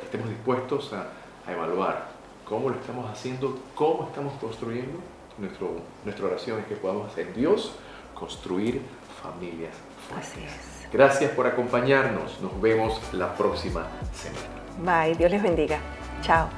estemos 0.02 0.28
dispuestos 0.30 0.92
a, 0.92 1.08
evaluar 1.46 2.08
cómo 2.48 2.70
lo 2.70 2.76
estamos 2.76 3.10
haciendo, 3.10 3.58
cómo 3.74 4.04
estamos 4.08 4.32
construyendo. 4.40 4.98
Nuestro, 5.36 5.72
nuestra 6.04 6.26
oración 6.26 6.60
es 6.60 6.66
que 6.66 6.76
podamos 6.76 7.12
hacer 7.12 7.34
Dios 7.34 7.74
construir 8.14 8.80
familias 9.20 9.74
Así 10.16 10.40
es. 10.42 10.73
Gracias 10.95 11.32
por 11.32 11.45
acompañarnos. 11.49 12.40
Nos 12.40 12.61
vemos 12.61 13.01
la 13.12 13.34
próxima 13.34 13.88
semana. 14.12 15.05
Bye, 15.07 15.16
Dios 15.16 15.28
les 15.28 15.42
bendiga. 15.42 15.80
Chao. 16.22 16.49